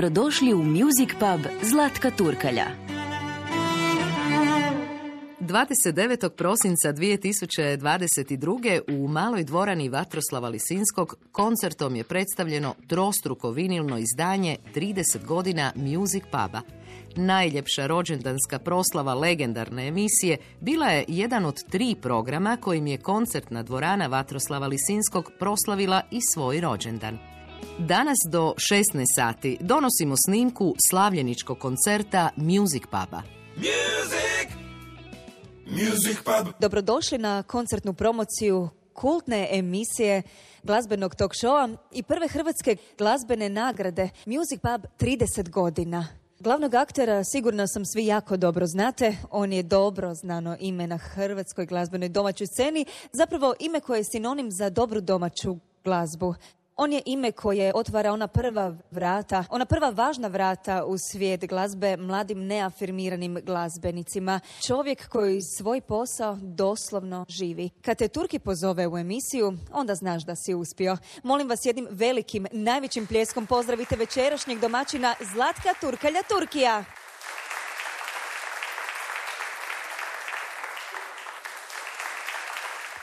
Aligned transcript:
Dobrodošli 0.00 0.54
u 0.54 0.62
Music 0.62 1.08
Pub 1.18 1.40
Zlatka 1.62 2.10
Turkalja. 2.10 2.66
29. 5.40 6.28
prosinca 6.28 6.92
2022. 6.92 8.80
u 8.88 9.08
maloj 9.08 9.44
dvorani 9.44 9.88
Vatroslava 9.88 10.48
Lisinskog 10.48 11.14
koncertom 11.32 11.96
je 11.96 12.04
predstavljeno 12.04 12.74
trostruko 12.86 13.50
vinilno 13.50 13.98
izdanje 13.98 14.56
30 14.74 15.24
godina 15.26 15.72
Music 15.76 16.22
Puba. 16.24 16.60
Najljepša 17.16 17.86
rođendanska 17.86 18.58
proslava 18.58 19.14
legendarne 19.14 19.88
emisije 19.88 20.36
bila 20.60 20.86
je 20.86 21.04
jedan 21.08 21.44
od 21.44 21.64
tri 21.70 21.94
programa 22.02 22.56
kojim 22.56 22.86
je 22.86 22.98
koncertna 22.98 23.62
dvorana 23.62 24.06
Vatroslava 24.06 24.66
Lisinskog 24.66 25.30
proslavila 25.38 26.02
i 26.10 26.20
svoj 26.34 26.60
rođendan. 26.60 27.29
Danas 27.78 28.18
do 28.28 28.54
16 28.56 29.04
sati 29.16 29.58
donosimo 29.60 30.14
snimku 30.26 30.74
slavljeničkog 30.90 31.58
koncerta 31.58 32.30
Music 32.36 32.82
Puba. 32.82 33.22
Music! 33.56 34.48
Music 35.66 36.18
Pub! 36.24 36.54
Dobrodošli 36.60 37.18
na 37.18 37.42
koncertnu 37.42 37.92
promociju 37.92 38.68
kultne 38.92 39.48
emisije 39.50 40.22
glazbenog 40.62 41.14
talk 41.14 41.32
showa 41.32 41.76
i 41.92 42.02
prve 42.02 42.28
hrvatske 42.28 42.76
glazbene 42.98 43.48
nagrade 43.48 44.08
Music 44.26 44.60
Pub 44.60 44.90
30 44.98 45.50
godina. 45.50 46.06
Glavnog 46.40 46.74
aktera 46.74 47.24
sigurno 47.24 47.66
sam 47.66 47.84
svi 47.84 48.06
jako 48.06 48.36
dobro 48.36 48.66
znate. 48.66 49.16
On 49.30 49.52
je 49.52 49.62
dobro 49.62 50.14
znano 50.14 50.56
ime 50.60 50.86
na 50.86 50.96
hrvatskoj 50.96 51.66
glazbenoj 51.66 52.08
domaćoj 52.08 52.46
sceni. 52.46 52.84
Zapravo 53.12 53.54
ime 53.58 53.80
koje 53.80 53.98
je 53.98 54.04
sinonim 54.04 54.50
za 54.50 54.70
dobru 54.70 55.00
domaću 55.00 55.56
glazbu. 55.84 56.34
On 56.82 56.92
je 56.92 57.02
ime 57.06 57.32
koje 57.32 57.72
otvara 57.74 58.12
ona 58.12 58.28
prva 58.28 58.74
vrata, 58.90 59.44
ona 59.50 59.64
prva 59.64 59.90
važna 59.90 60.28
vrata 60.28 60.84
u 60.84 60.98
svijet 60.98 61.46
glazbe 61.46 61.96
mladim 61.96 62.46
neafirmiranim 62.46 63.38
glazbenicima. 63.42 64.40
Čovjek 64.66 65.08
koji 65.08 65.40
svoj 65.42 65.80
posao 65.80 66.38
doslovno 66.42 67.26
živi. 67.28 67.70
Kad 67.82 67.98
te 67.98 68.08
Turki 68.08 68.38
pozove 68.38 68.88
u 68.88 68.98
emisiju, 68.98 69.52
onda 69.72 69.94
znaš 69.94 70.24
da 70.24 70.36
si 70.36 70.54
uspio. 70.54 70.96
Molim 71.22 71.48
vas 71.48 71.64
jednim 71.64 71.88
velikim, 71.90 72.46
najvećim 72.52 73.06
pljeskom 73.06 73.46
pozdravite 73.46 73.96
večerašnjeg 73.96 74.60
domaćina 74.60 75.14
Zlatka 75.34 75.74
Turkalja 75.80 76.22
Turkija. 76.28 76.84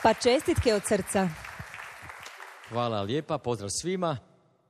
Pa 0.04 0.14
čestitke 0.14 0.74
od 0.74 0.82
srca. 0.86 1.47
Hvala 2.70 3.02
lijepa, 3.02 3.38
pozdrav 3.38 3.70
svima. 3.70 4.18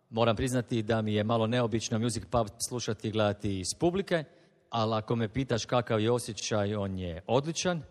Moram 0.10 0.36
priznati 0.36 0.82
da 0.82 1.02
mi 1.02 1.14
je 1.14 1.24
malo 1.24 1.48
neobično 1.48 2.00
Music 2.00 2.24
Pub 2.32 2.48
slušati 2.70 3.08
i 3.08 3.12
gledati 3.12 3.60
iz 3.60 3.68
publike, 3.80 4.24
ali 4.70 4.96
ako 4.96 5.16
me 5.16 5.28
pitaš 5.28 5.66
kakav 5.66 6.00
je 6.00 6.12
osjećaj, 6.12 6.76
on 6.76 7.00
je 7.00 7.22
odličan. 7.28 7.82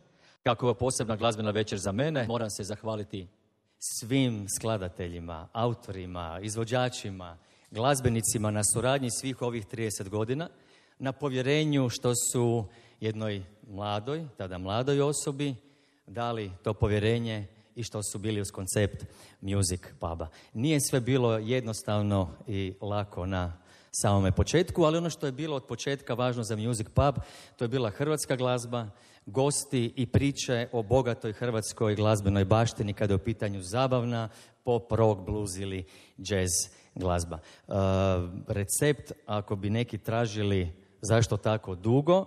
Kako 0.43 0.69
je 0.69 0.75
posebna 0.75 1.17
glazbena 1.17 1.51
večer 1.51 1.79
za 1.79 1.93
mene, 1.93 2.27
moram 2.27 2.51
se 2.51 2.65
zahvaliti 2.65 3.29
svim 3.79 4.47
skladateljima, 4.49 5.49
autorima, 5.53 6.41
izvođačima, 6.43 7.39
glazbenicima 7.71 8.51
na 8.51 8.65
suradnji 8.65 9.11
svih 9.11 9.43
ovih 9.43 9.67
30 9.67 10.09
godina, 10.09 10.49
na 10.99 11.12
povjerenju 11.12 11.89
što 11.89 12.12
su 12.33 12.65
jednoj 13.01 13.43
mladoj, 13.69 14.27
tada 14.37 14.59
mladoj 14.59 15.01
osobi, 15.01 15.55
dali 16.07 16.53
to 16.62 16.75
povjerenje 16.75 17.56
i 17.77 17.82
što 17.82 18.02
su 18.02 18.19
bili 18.19 18.41
uz 18.41 18.50
koncept 18.50 19.05
Music 19.41 19.80
Puba. 20.00 20.28
Nije 20.52 20.80
sve 20.80 21.00
bilo 21.00 21.38
jednostavno 21.38 22.31
i 22.47 22.75
lako 22.81 23.26
na 23.26 23.53
samome 23.91 24.32
početku, 24.32 24.82
ali 24.82 24.98
ono 24.98 25.10
što 25.10 25.26
je 25.26 25.32
bilo 25.32 25.56
od 25.56 25.64
početka 25.64 26.15
važno 26.15 26.42
za 26.42 26.56
Music 26.56 26.86
Pub, 26.94 27.15
to 27.56 27.65
je 27.65 27.69
bila 27.69 27.91
hrvatska 27.91 28.36
glazba, 28.36 28.91
gosti 29.26 29.92
i 29.97 30.06
priče 30.06 30.69
o 30.72 30.82
bogatoj 30.82 31.32
hrvatskoj 31.32 31.94
glazbenoj 31.94 32.44
baštini 32.44 32.92
kada 32.92 33.12
je 33.12 33.16
u 33.16 33.25
pitanju 33.25 33.62
zabavna, 33.62 34.28
pop, 34.65 34.92
rock, 34.92 35.20
blues 35.20 35.56
ili 35.56 35.84
jazz 36.16 36.50
glazba. 36.94 37.38
E, 37.38 37.72
recept, 38.48 39.12
ako 39.26 39.56
bi 39.56 39.70
neki 39.70 39.98
tražili 39.98 40.72
zašto 41.00 41.36
tako 41.36 41.75
dugo, 41.75 42.26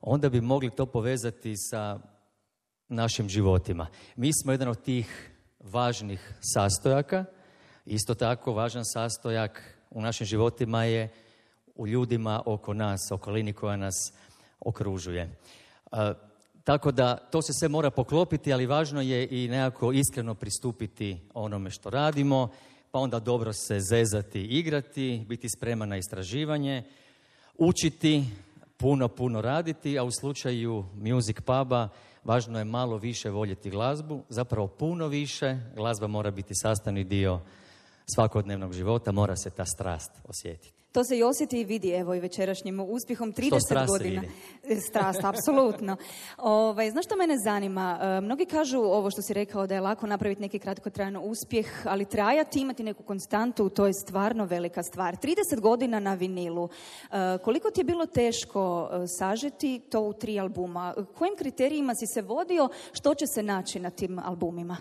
onda 0.00 0.28
bi 0.28 0.40
mogli 0.40 0.70
to 0.70 0.86
povezati 0.86 1.56
sa 1.56 1.98
našim 2.88 3.28
životima. 3.28 3.86
Mi 4.16 4.30
smo 4.42 4.52
jedan 4.52 4.68
od 4.68 4.82
tih 4.82 5.30
važnih 5.60 6.34
sastojaka. 6.40 7.24
Isto 7.86 8.14
tako 8.14 8.52
važan 8.52 8.84
sastojak 8.84 9.62
u 9.90 10.02
našim 10.02 10.26
životima 10.26 10.84
je 10.84 11.08
u 11.74 11.86
ljudima 11.86 12.42
oko 12.46 12.74
nas, 12.74 13.00
okolini 13.10 13.52
koja 13.52 13.76
nas 13.76 14.12
okružuje. 14.60 15.22
E, 15.92 16.14
tako 16.64 16.92
da 16.92 17.16
to 17.16 17.42
se 17.42 17.52
sve 17.52 17.68
mora 17.68 17.90
poklopiti, 17.90 18.52
ali 18.52 18.66
važno 18.66 19.00
je 19.00 19.28
i 19.30 19.48
nekako 19.48 19.92
iskreno 19.92 20.34
pristupiti 20.34 21.18
onome 21.34 21.70
što 21.70 21.90
radimo, 21.90 22.48
pa 22.90 22.98
onda 22.98 23.20
dobro 23.20 23.52
se 23.52 23.80
zezati, 23.80 24.42
igrati, 24.42 25.24
biti 25.28 25.48
spreman 25.48 25.88
na 25.88 25.96
istraživanje, 25.96 26.82
učiti, 27.58 28.24
puno, 28.76 29.08
puno 29.08 29.40
raditi, 29.40 29.98
a 29.98 30.04
u 30.04 30.10
slučaju 30.10 30.84
Music 30.94 31.36
Puba 31.36 31.88
važno 32.28 32.58
je 32.58 32.64
malo 32.64 32.96
više 32.96 33.30
voljeti 33.30 33.70
glazbu, 33.70 34.24
zapravo 34.28 34.66
puno 34.66 35.06
više, 35.08 35.56
glazba 35.74 36.06
mora 36.06 36.30
biti 36.30 36.54
sastavni 36.54 37.04
dio 37.04 37.40
svakodnevnog 38.14 38.72
života, 38.72 39.12
mora 39.12 39.36
se 39.36 39.50
ta 39.50 39.64
strast 39.64 40.10
osjetiti. 40.24 40.77
To 40.98 41.04
se 41.04 41.18
i 41.18 41.22
osjeti 41.22 41.60
i 41.60 41.64
vidi, 41.64 41.90
evo 41.90 42.14
i 42.14 42.20
večerašnjim 42.20 42.80
uspjehom 42.80 43.32
30 43.32 43.46
Što 43.46 43.60
strast 43.60 43.88
godina. 43.88 44.22
vidi? 44.66 44.80
Strast, 44.88 45.24
apsolutno. 45.24 45.96
Ovaj, 46.36 46.90
znaš 46.90 47.04
što 47.04 47.16
mene 47.16 47.34
zanima? 47.44 47.98
E, 48.02 48.20
mnogi 48.20 48.44
kažu 48.44 48.78
ovo 48.78 49.10
što 49.10 49.22
si 49.22 49.34
rekao 49.34 49.66
da 49.66 49.74
je 49.74 49.80
lako 49.80 50.06
napraviti 50.06 50.40
neki 50.40 50.58
kratkotrajan 50.58 51.16
uspjeh, 51.16 51.66
ali 51.84 52.04
trajati, 52.04 52.60
imati 52.60 52.82
neku 52.82 53.02
konstantu, 53.02 53.68
to 53.68 53.86
je 53.86 53.92
stvarno 53.94 54.44
velika 54.44 54.82
stvar. 54.82 55.16
30 55.16 55.60
godina 55.60 56.00
na 56.00 56.14
vinilu. 56.14 56.68
E, 56.68 57.38
koliko 57.44 57.70
ti 57.70 57.80
je 57.80 57.84
bilo 57.84 58.06
teško 58.06 58.90
e, 58.92 59.06
sažeti 59.18 59.80
to 59.90 60.00
u 60.00 60.12
tri 60.12 60.40
albuma? 60.40 60.94
Kojim 61.14 61.36
kriterijima 61.38 61.94
si 61.94 62.06
se 62.14 62.22
vodio? 62.22 62.68
Što 62.92 63.14
će 63.14 63.26
se 63.26 63.42
naći 63.42 63.80
na 63.80 63.90
tim 63.90 64.18
albumima? 64.18 64.76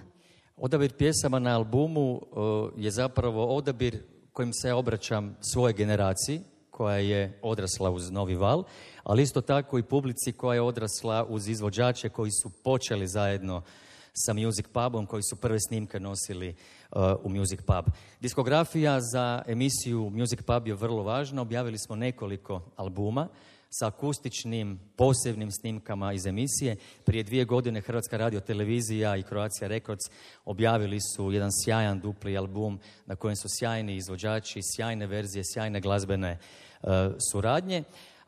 Odabir 0.58 0.94
pjesama 0.94 1.40
na 1.40 1.56
albumu 1.56 2.22
je 2.78 2.92
zapravo 2.92 3.46
odabir 3.46 4.17
kojim 4.38 4.54
se 4.54 4.74
obraćam 4.74 5.38
svojoj 5.42 5.74
generaciji 5.74 6.42
koja 6.72 6.98
je 6.98 7.40
odrasla 7.42 7.90
uz 7.90 8.12
Novi 8.12 8.36
Val, 8.36 8.64
ali 9.04 9.24
isto 9.24 9.42
tako 9.42 9.80
i 9.80 9.84
publici 9.84 10.32
koja 10.32 10.56
je 10.56 10.62
odrasla 10.62 11.26
uz 11.30 11.48
izvođače 11.48 12.10
koji 12.10 12.32
su 12.32 12.50
počeli 12.64 13.08
zajedno 13.08 13.62
sa 14.14 14.34
Music 14.34 14.66
Pubom, 14.74 15.06
koji 15.06 15.24
su 15.24 15.36
prve 15.36 15.60
snimke 15.60 16.00
nosili 16.00 16.50
uh, 16.50 17.02
u 17.24 17.30
Music 17.30 17.60
Pub. 17.62 17.94
Diskografija 18.22 19.02
za 19.02 19.42
emisiju 19.48 20.10
Music 20.10 20.42
Pub 20.42 20.68
je 20.68 20.74
vrlo 20.74 21.04
važna. 21.04 21.42
Objavili 21.42 21.78
smo 21.78 21.96
nekoliko 21.96 22.62
albuma 22.76 23.28
sa 23.70 23.88
akustičnim 23.88 24.80
posebnim 24.96 25.52
snimkama 25.52 26.14
iz 26.14 26.26
emisije. 26.26 26.76
Prije 27.06 27.24
dvije 27.24 27.46
godine 27.46 27.82
Hrvatska 27.82 28.18
radio 28.18 28.40
televizija 28.40 29.16
i 29.18 29.24
Croatia 29.24 29.68
Records 29.68 30.04
objavili 30.46 31.00
su 31.16 31.32
jedan 31.32 31.50
sjajan 31.64 32.00
dupli 32.00 32.38
album 32.38 32.80
na 33.06 33.16
kojem 33.16 33.36
su 33.36 33.48
sjajni 33.50 33.96
izvođači, 33.96 34.60
sjajne 34.64 35.08
verzije, 35.08 35.44
sjajne 35.46 35.82
glazbene 35.82 36.40
uh, 36.82 36.90
suradnje. 37.32 37.84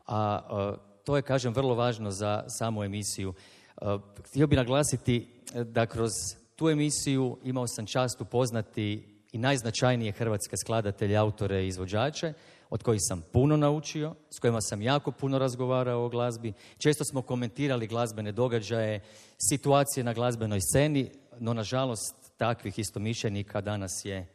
A 0.05 0.41
uh, 0.73 0.79
to 1.03 1.16
je, 1.16 1.22
kažem, 1.22 1.53
vrlo 1.53 1.75
važno 1.75 2.11
za 2.11 2.44
samu 2.47 2.83
emisiju. 2.83 3.33
Uh, 3.81 4.01
htio 4.25 4.47
bih 4.47 4.57
naglasiti 4.57 5.27
da 5.53 5.85
kroz 5.85 6.12
tu 6.56 6.69
emisiju 6.69 7.38
imao 7.44 7.68
sam 7.68 7.85
čast 7.85 8.21
upoznati 8.21 9.06
i 9.31 9.38
najznačajnije 9.38 10.12
hrvatske 10.12 10.57
skladatelje, 10.57 11.15
autore 11.15 11.63
i 11.63 11.68
izvođače, 11.68 12.33
od 12.69 12.83
kojih 12.83 13.01
sam 13.04 13.24
puno 13.31 13.57
naučio, 13.57 14.16
s 14.30 14.39
kojima 14.39 14.62
sam 14.62 14.81
jako 14.81 15.12
puno 15.12 15.39
razgovarao 15.39 16.06
o 16.06 16.10
glazbi. 16.10 16.54
Često 16.77 17.04
smo 17.04 17.21
komentirali 17.21 17.88
glazbene 17.88 18.31
događaje, 18.31 19.04
situacije 19.50 20.04
na 20.04 20.13
glazbenoj 20.13 20.60
sceni, 20.62 21.12
no 21.39 21.54
nažalost 21.54 22.16
takvih 22.38 22.80
istomišljenika 22.80 23.62
danas 23.62 24.06
je 24.06 24.27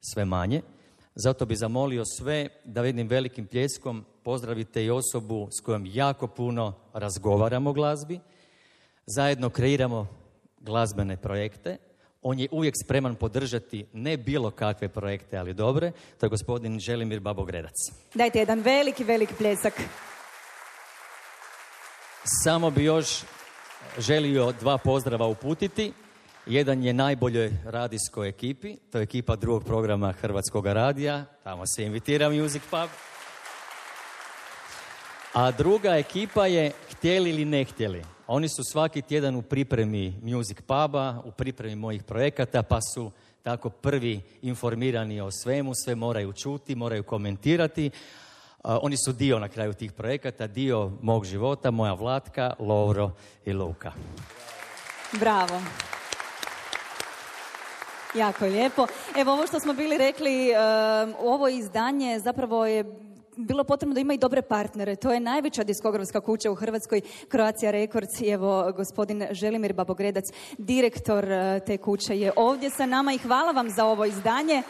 sve 0.00 0.24
manje. 0.24 0.62
Zato 1.14 1.46
bi 1.46 1.56
zamolio 1.56 2.04
sve 2.04 2.48
da 2.64 2.84
jednim 2.84 3.08
velikim 3.08 3.46
pljeskom 3.46 4.04
pozdravite 4.22 4.84
i 4.84 4.90
osobu 4.90 5.48
s 5.50 5.60
kojom 5.60 5.86
jako 5.86 6.26
puno 6.26 6.74
razgovaramo 6.92 7.70
o 7.70 7.72
glazbi, 7.72 8.20
zajedno 9.06 9.50
kreiramo 9.50 10.06
glazbene 10.60 11.16
projekte. 11.16 11.76
On 12.22 12.38
je 12.38 12.48
uvijek 12.50 12.74
spreman 12.84 13.14
podržati 13.14 13.86
ne 13.92 14.16
bilo 14.16 14.50
kakve 14.50 14.88
projekte, 14.88 15.36
ali 15.36 15.54
dobre. 15.54 15.92
To 16.18 16.26
je 16.26 16.30
gospodin 16.30 16.80
Želimir 16.80 17.20
Babogredac. 17.20 17.74
Dajte 18.14 18.38
jedan 18.38 18.60
veliki, 18.60 19.04
veliki 19.04 19.34
pljesak. 19.34 19.74
Samo 22.24 22.70
bi 22.70 22.84
još 22.84 23.22
želio 23.98 24.52
dva 24.52 24.78
pozdrava 24.78 25.26
uputiti. 25.26 25.92
Jedan 26.46 26.84
je 26.84 26.92
najboljoj 26.92 27.52
radijskoj 27.64 28.28
ekipi, 28.28 28.76
to 28.92 28.98
je 28.98 29.02
ekipa 29.02 29.36
drugog 29.36 29.64
programa 29.64 30.12
Hrvatskog 30.12 30.66
radija, 30.66 31.24
tamo 31.44 31.66
se 31.66 31.84
invitira 31.84 32.30
Music 32.30 32.62
Pub. 32.70 32.88
A 35.32 35.50
druga 35.50 35.96
ekipa 35.96 36.46
je 36.46 36.72
htjeli 36.90 37.30
ili 37.30 37.44
ne 37.44 37.64
htjeli. 37.64 38.04
Oni 38.32 38.48
su 38.48 38.64
svaki 38.64 39.02
tjedan 39.02 39.36
u 39.36 39.42
pripremi 39.42 40.20
Music 40.22 40.56
Puba, 40.60 41.22
u 41.24 41.30
pripremi 41.30 41.76
mojih 41.76 42.02
projekata, 42.02 42.62
pa 42.62 42.78
su 42.94 43.10
tako 43.42 43.70
prvi 43.70 44.20
informirani 44.42 45.20
o 45.20 45.30
svemu, 45.30 45.72
sve 45.74 45.94
moraju 45.94 46.32
čuti, 46.32 46.74
moraju 46.74 47.02
komentirati. 47.02 47.90
Oni 48.62 48.96
su 48.96 49.12
dio 49.12 49.38
na 49.38 49.48
kraju 49.48 49.72
tih 49.72 49.92
projekata, 49.92 50.46
dio 50.46 50.92
mog 51.02 51.24
života, 51.24 51.70
moja 51.70 51.92
Vlatka, 51.92 52.52
Lovro 52.58 53.10
i 53.44 53.52
Luka. 53.52 53.92
Bravo. 55.12 55.62
Jako 58.14 58.44
je 58.44 58.50
lijepo. 58.50 58.86
Evo 59.16 59.32
ovo 59.32 59.46
što 59.46 59.60
smo 59.60 59.72
bili 59.72 59.98
rekli, 59.98 60.50
um, 60.50 61.14
ovo 61.18 61.48
izdanje 61.48 62.18
zapravo 62.18 62.66
je 62.66 63.09
bilo 63.46 63.64
potrebno 63.64 63.94
da 63.94 64.00
ima 64.00 64.14
i 64.14 64.18
dobre 64.18 64.42
partnere. 64.42 64.96
To 64.96 65.12
je 65.12 65.20
najveća 65.20 65.64
diskografska 65.64 66.20
kuća 66.20 66.50
u 66.50 66.54
Hrvatskoj, 66.54 67.00
Croatia 67.30 67.70
Records 67.70 68.20
i 68.20 68.28
evo 68.28 68.72
gospodin 68.76 69.26
Želimir 69.30 69.72
Babogredac, 69.72 70.24
direktor 70.58 71.24
uh, 71.24 71.66
te 71.66 71.78
kuće 71.78 72.20
je 72.20 72.32
ovdje 72.36 72.70
sa 72.70 72.86
nama 72.86 73.12
i 73.12 73.18
hvala 73.18 73.52
vam 73.52 73.70
za 73.70 73.84
ovo 73.84 74.04
izdanje. 74.04 74.62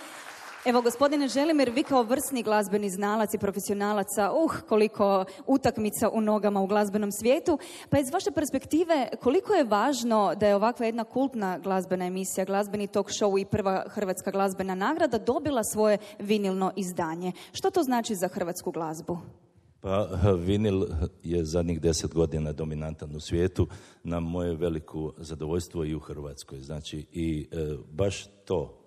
Evo, 0.65 0.83
gospodine 0.83 1.29
Želimir, 1.29 1.71
vi 1.71 1.83
kao 1.83 2.03
vrsni 2.03 2.43
glazbeni 2.43 2.91
znalac 2.91 3.35
i 3.35 3.39
profesionalaca, 3.39 4.33
uh, 4.33 4.53
koliko 4.69 5.25
utakmica 5.47 6.09
u 6.09 6.21
nogama 6.21 6.61
u 6.61 6.67
glazbenom 6.67 7.13
svijetu, 7.13 7.59
pa 7.91 7.99
iz 7.99 8.11
vaše 8.11 8.31
perspektive, 8.31 9.09
koliko 9.23 9.55
je 9.55 9.65
važno 9.65 10.35
da 10.35 10.47
je 10.47 10.55
ovakva 10.55 10.87
jedna 10.87 11.05
kultna 11.05 11.59
glazbena 11.59 12.07
emisija, 12.07 12.45
glazbeni 12.45 12.87
talk 12.87 13.09
show 13.09 13.41
i 13.41 13.45
prva 13.45 13.85
hrvatska 13.89 14.31
glazbena 14.31 14.75
nagrada 14.75 15.19
dobila 15.19 15.65
svoje 15.65 15.99
vinilno 16.19 16.73
izdanje? 16.77 17.33
Što 17.53 17.71
to 17.71 17.83
znači 17.83 18.15
za 18.15 18.29
hrvatsku 18.29 18.71
glazbu? 18.71 19.19
Pa 19.81 20.09
vinil 20.47 20.87
je 21.23 21.45
zadnjih 21.45 21.81
deset 21.81 22.15
godina 22.15 22.53
dominantan 22.53 23.17
u 23.17 23.21
svijetu, 23.21 23.67
na 24.03 24.21
moje 24.21 24.55
veliko 24.55 25.13
zadovoljstvo 25.19 25.85
i 25.85 25.95
u 25.95 26.01
Hrvatskoj. 26.01 26.61
Znači 26.61 27.07
i 27.13 27.49
e, 27.53 27.77
baš 27.93 28.27
to 28.45 28.80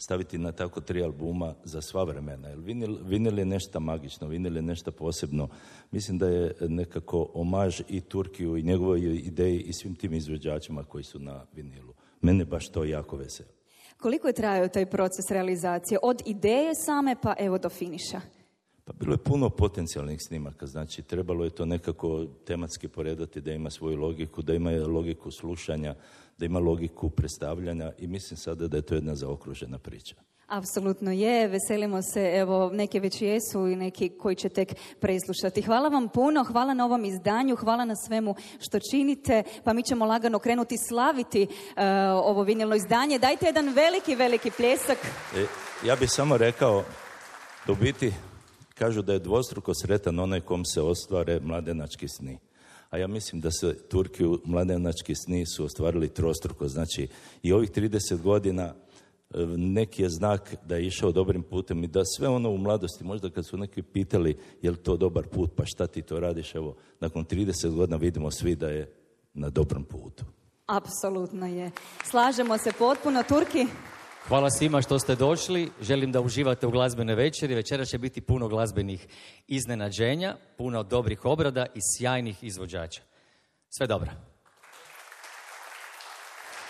staviti 0.00 0.38
na 0.38 0.52
tako 0.52 0.80
tri 0.80 1.02
albuma 1.02 1.54
za 1.64 1.80
sva 1.80 2.04
vremena. 2.04 2.48
Jer 2.48 2.58
vinil, 2.58 2.98
vinil 3.02 3.38
je 3.38 3.44
nešto 3.44 3.80
magično, 3.80 4.28
vinil 4.28 4.56
je 4.56 4.62
nešto 4.62 4.90
posebno. 4.90 5.48
Mislim 5.90 6.18
da 6.18 6.28
je 6.28 6.54
nekako 6.60 7.30
omaž 7.34 7.80
i 7.88 8.00
Turkiju 8.00 8.56
i 8.56 8.62
njegovoj 8.62 9.00
ideji 9.00 9.60
i 9.60 9.72
svim 9.72 9.94
tim 9.94 10.14
izvođačima 10.14 10.84
koji 10.84 11.04
su 11.04 11.18
na 11.18 11.46
vinilu. 11.52 11.94
Mene 12.20 12.44
baš 12.44 12.68
to 12.68 12.84
jako 12.84 13.16
veseli. 13.16 13.48
Koliko 13.96 14.26
je 14.26 14.32
trajao 14.32 14.68
taj 14.68 14.86
proces 14.86 15.30
realizacije? 15.30 15.98
Od 16.02 16.22
ideje 16.26 16.74
same 16.74 17.16
pa 17.22 17.34
evo 17.38 17.58
do 17.58 17.68
finiša? 17.68 18.20
Pa 18.90 18.94
bilo 18.98 19.14
je 19.14 19.18
puno 19.18 19.50
potencijalnih 19.50 20.22
snimaka, 20.22 20.66
znači 20.66 21.02
trebalo 21.02 21.44
je 21.44 21.50
to 21.50 21.64
nekako 21.64 22.26
tematski 22.44 22.88
poredati 22.88 23.40
da 23.40 23.52
ima 23.52 23.70
svoju 23.70 23.96
logiku, 23.96 24.42
da 24.42 24.54
ima 24.54 24.70
logiku 24.70 25.30
slušanja, 25.30 25.94
da 26.38 26.46
ima 26.46 26.58
logiku 26.58 27.10
predstavljanja 27.10 27.92
i 27.98 28.06
mislim 28.06 28.36
sada 28.36 28.68
da 28.68 28.76
je 28.76 28.82
to 28.82 28.94
jedna 28.94 29.14
zaokružena 29.14 29.78
priča. 29.78 30.14
Apsolutno 30.46 31.12
je, 31.12 31.48
veselimo 31.48 32.02
se, 32.02 32.32
evo, 32.34 32.70
neke 32.72 33.00
već 33.00 33.22
jesu 33.22 33.66
i 33.68 33.76
neki 33.76 34.08
koji 34.08 34.36
će 34.36 34.48
tek 34.48 34.74
preslušati. 35.00 35.62
Hvala 35.62 35.88
vam 35.88 36.08
puno, 36.08 36.44
hvala 36.44 36.74
na 36.74 36.84
ovom 36.84 37.04
izdanju, 37.04 37.56
hvala 37.56 37.84
na 37.84 37.96
svemu 37.96 38.34
što 38.58 38.78
činite, 38.90 39.42
pa 39.64 39.72
mi 39.72 39.82
ćemo 39.82 40.04
lagano 40.04 40.38
krenuti 40.38 40.76
slaviti 40.88 41.42
uh, 41.42 41.82
ovo 42.24 42.42
vinilno 42.42 42.76
izdanje. 42.76 43.18
Dajte 43.18 43.46
jedan 43.46 43.68
veliki, 43.74 44.14
veliki 44.14 44.50
pljesak. 44.50 44.98
E, 45.36 45.46
ja 45.86 45.96
bih 45.96 46.10
samo 46.10 46.36
rekao, 46.36 46.84
da 47.66 47.72
u 47.72 47.76
biti 47.76 48.12
kažu 48.80 49.02
da 49.02 49.12
je 49.12 49.18
dvostruko 49.18 49.74
sretan 49.74 50.18
onaj 50.18 50.40
kom 50.40 50.64
se 50.64 50.82
ostvare 50.82 51.40
mladenački 51.40 52.08
sni. 52.08 52.38
A 52.90 52.98
ja 52.98 53.06
mislim 53.06 53.40
da 53.40 53.50
se 53.50 53.74
Turki 53.88 54.24
u 54.24 54.38
mladenački 54.44 55.14
sni 55.14 55.46
su 55.46 55.64
ostvarili 55.64 56.08
trostruko. 56.08 56.68
Znači 56.68 57.08
i 57.42 57.52
ovih 57.52 57.70
30 57.70 58.22
godina 58.22 58.62
e, 58.64 58.74
neki 59.56 60.02
je 60.02 60.08
znak 60.08 60.54
da 60.66 60.76
je 60.76 60.86
išao 60.86 61.12
dobrim 61.12 61.42
putem 61.42 61.84
i 61.84 61.86
da 61.86 62.04
sve 62.04 62.28
ono 62.28 62.50
u 62.50 62.58
mladosti, 62.58 63.04
možda 63.04 63.30
kad 63.30 63.46
su 63.46 63.56
neki 63.56 63.82
pitali 63.82 64.36
je 64.62 64.70
li 64.70 64.76
to 64.76 64.96
dobar 64.96 65.26
put, 65.26 65.50
pa 65.56 65.64
šta 65.66 65.86
ti 65.86 66.02
to 66.02 66.20
radiš, 66.20 66.54
evo, 66.54 66.76
nakon 67.00 67.24
30 67.24 67.70
godina 67.70 67.96
vidimo 67.96 68.30
svi 68.30 68.54
da 68.56 68.68
je 68.68 68.92
na 69.34 69.50
dobrom 69.50 69.84
putu. 69.84 70.24
Apsolutno 70.66 71.46
je. 71.46 71.70
Slažemo 72.04 72.58
se 72.58 72.72
potpuno. 72.78 73.22
Turki, 73.28 73.66
Hvala 74.28 74.50
svima 74.50 74.82
što 74.82 74.98
ste 74.98 75.14
došli. 75.14 75.70
Želim 75.80 76.12
da 76.12 76.20
uživate 76.20 76.66
u 76.66 76.70
glazbenoj 76.70 77.14
večeri. 77.14 77.54
Večera 77.54 77.84
će 77.84 77.98
biti 77.98 78.20
puno 78.20 78.48
glazbenih 78.48 79.06
iznenađenja, 79.48 80.36
puno 80.58 80.82
dobrih 80.82 81.24
obrada 81.24 81.66
i 81.74 81.78
sjajnih 81.96 82.44
izvođača. 82.44 83.02
Sve 83.68 83.86
dobro. 83.86 84.10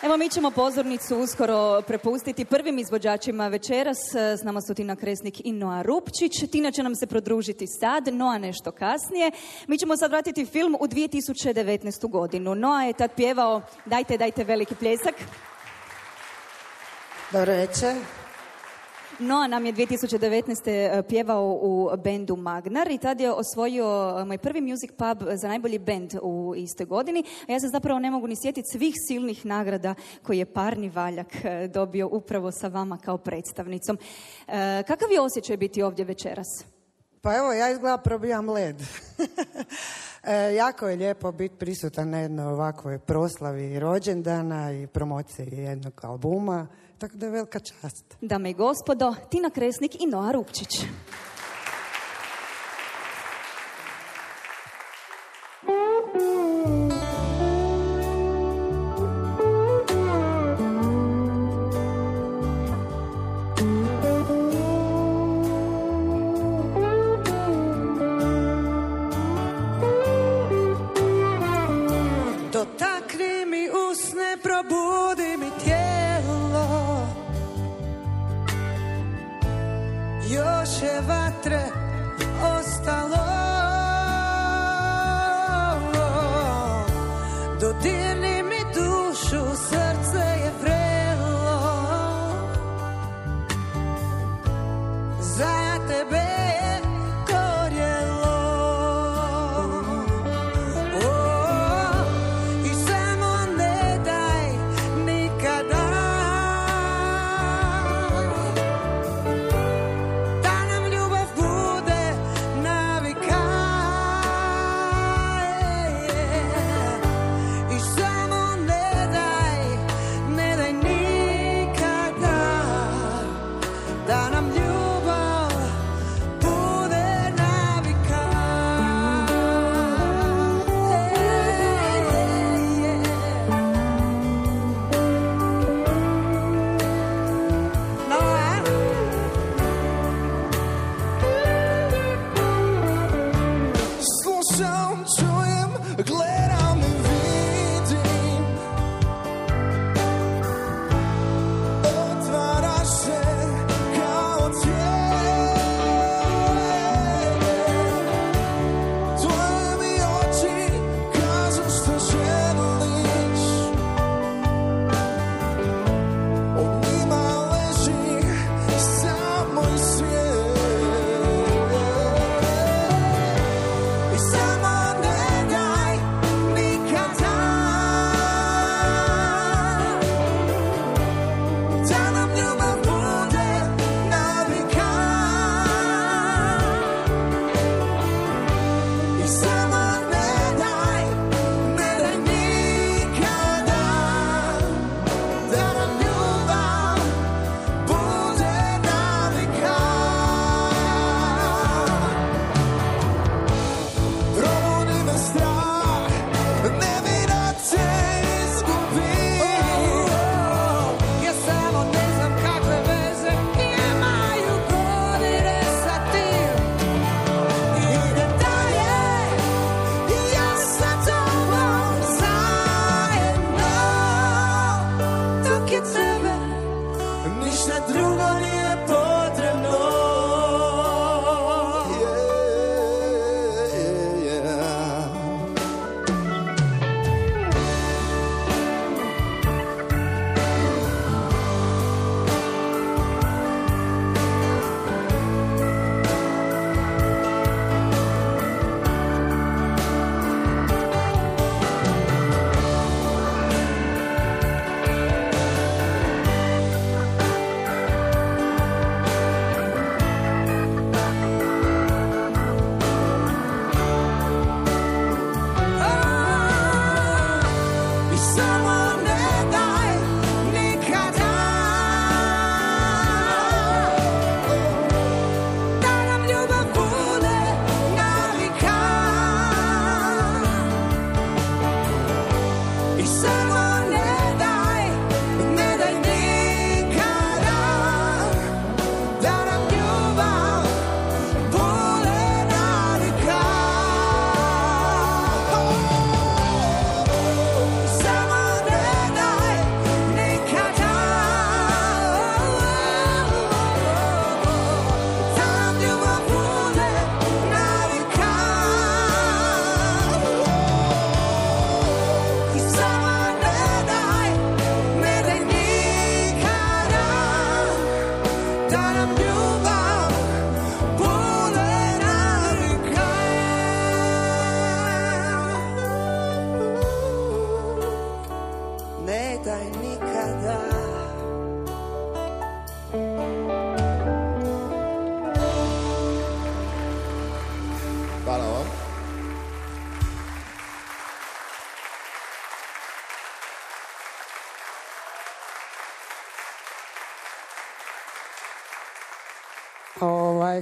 Evo 0.02 0.16
mi 0.16 0.28
ćemo 0.28 0.50
pozornicu 0.50 1.16
uskoro 1.16 1.82
prepustiti 1.82 2.44
prvim 2.44 2.78
izvođačima 2.78 3.48
večeras. 3.48 3.98
S 4.14 4.42
nama 4.42 4.60
su 4.60 4.74
Tina 4.74 4.96
Kresnik 4.96 5.40
i 5.44 5.52
Noa 5.52 5.82
Rupčić. 5.82 6.50
Tina 6.52 6.70
će 6.70 6.82
nam 6.82 6.94
se 6.94 7.06
prodružiti 7.06 7.66
sad, 7.80 8.14
Noa 8.14 8.38
nešto 8.38 8.72
kasnije. 8.72 9.30
Mi 9.66 9.78
ćemo 9.78 9.96
sad 9.96 10.10
vratiti 10.10 10.46
film 10.46 10.76
u 10.80 10.86
2019. 10.86 12.10
godinu. 12.10 12.54
Noa 12.54 12.82
je 12.82 12.92
tad 12.92 13.10
pjevao 13.16 13.62
Dajte, 13.86 14.18
dajte 14.18 14.44
veliki 14.44 14.74
pljesak. 14.74 15.14
Dobro 17.32 17.52
večer. 17.52 17.96
Noa 19.18 19.46
nam 19.46 19.66
je 19.66 19.72
2019. 19.72 21.02
pjevao 21.02 21.58
u 21.62 21.90
bendu 22.04 22.36
Magnar 22.36 22.90
i 22.90 22.98
tad 22.98 23.20
je 23.20 23.32
osvojio 23.32 24.24
moj 24.26 24.38
prvi 24.38 24.60
music 24.60 24.90
pub 24.90 25.28
za 25.34 25.48
najbolji 25.48 25.78
bend 25.78 26.14
u 26.22 26.54
istoj 26.56 26.86
godini. 26.86 27.24
A 27.48 27.52
ja 27.52 27.60
se 27.60 27.68
zapravo 27.68 27.98
ne 28.00 28.10
mogu 28.10 28.26
ni 28.26 28.36
sjetiti 28.42 28.68
svih 28.72 28.94
silnih 29.08 29.46
nagrada 29.46 29.94
koje 30.22 30.38
je 30.38 30.52
Parni 30.52 30.88
Valjak 30.88 31.44
eh, 31.44 31.68
dobio 31.68 32.08
upravo 32.12 32.52
sa 32.52 32.68
vama 32.68 32.98
kao 32.98 33.18
predstavnicom. 33.18 33.98
E, 34.48 34.82
kakav 34.86 35.12
je 35.12 35.20
osjećaj 35.20 35.56
biti 35.56 35.82
ovdje 35.82 36.04
večeras? 36.04 36.64
Pa 37.20 37.36
evo, 37.36 37.52
ja 37.52 37.70
izgleda 37.70 37.98
probijam 37.98 38.48
led. 38.50 38.76
e, 40.22 40.54
jako 40.54 40.88
je 40.88 40.96
lijepo 40.96 41.32
biti 41.32 41.56
prisutan 41.56 42.10
na 42.10 42.18
jednoj 42.18 42.46
ovakvoj 42.46 42.98
proslavi 42.98 43.78
rođendana 43.78 44.72
i 44.72 44.86
promociji 44.86 45.48
jednog 45.52 46.00
albuma. 46.02 46.66
Tako 47.00 47.16
da 47.16 47.26
je 47.26 47.32
velika 47.32 47.58
čast. 47.58 48.04
Dame 48.20 48.50
i 48.50 48.54
gospodo, 48.54 49.14
Tina 49.30 49.50
Kresnik 49.50 49.94
i 50.00 50.06
Noa 50.06 50.32
Rupčić. 50.32 50.80
Dotakni 72.52 73.46
mi 73.46 73.68
usne, 73.90 74.36
probudi 74.42 75.09
Vatre 80.98 81.72
ostalo 82.42 83.19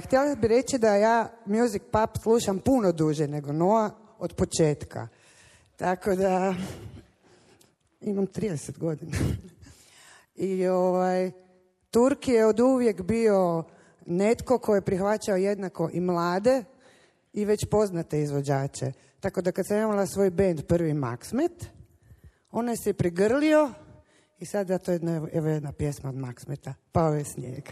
htjela 0.01 0.35
bi 0.35 0.47
reći 0.47 0.77
da 0.77 0.95
ja 0.95 1.31
Music 1.45 1.81
Pub 1.91 2.09
slušam 2.23 2.59
puno 2.59 2.91
duže 2.91 3.27
nego 3.27 3.51
Noa 3.51 3.91
od 4.19 4.33
početka. 4.33 5.07
Tako 5.75 6.15
da 6.15 6.55
imam 8.01 8.27
30 8.27 8.77
godina. 8.77 9.17
I 10.35 10.67
ovaj, 10.67 11.31
Turki 11.91 12.31
je 12.31 12.45
od 12.45 12.59
uvijek 12.59 13.01
bio 13.01 13.63
netko 14.05 14.57
ko 14.57 14.75
je 14.75 14.81
prihvaćao 14.81 15.35
jednako 15.35 15.89
i 15.93 15.99
mlade 15.99 16.63
i 17.33 17.45
već 17.45 17.65
poznate 17.71 18.21
izvođače. 18.21 18.91
Tako 19.19 19.41
da 19.41 19.51
kad 19.51 19.67
sam 19.67 19.77
imala 19.77 20.05
svoj 20.05 20.29
band 20.29 20.61
prvi 20.65 20.93
Maxmet, 20.93 21.65
on 22.51 22.77
se 22.77 22.93
prigrlio 22.93 23.73
i 24.39 24.45
sada 24.45 24.77
to 24.77 24.91
je 24.91 24.95
jedna, 24.95 25.27
evo 25.33 25.47
jedna 25.47 25.71
pjesma 25.71 26.09
od 26.09 26.15
Maxmeta, 26.15 26.73
Pao 26.91 27.13
je 27.13 27.25
snijeg. 27.25 27.69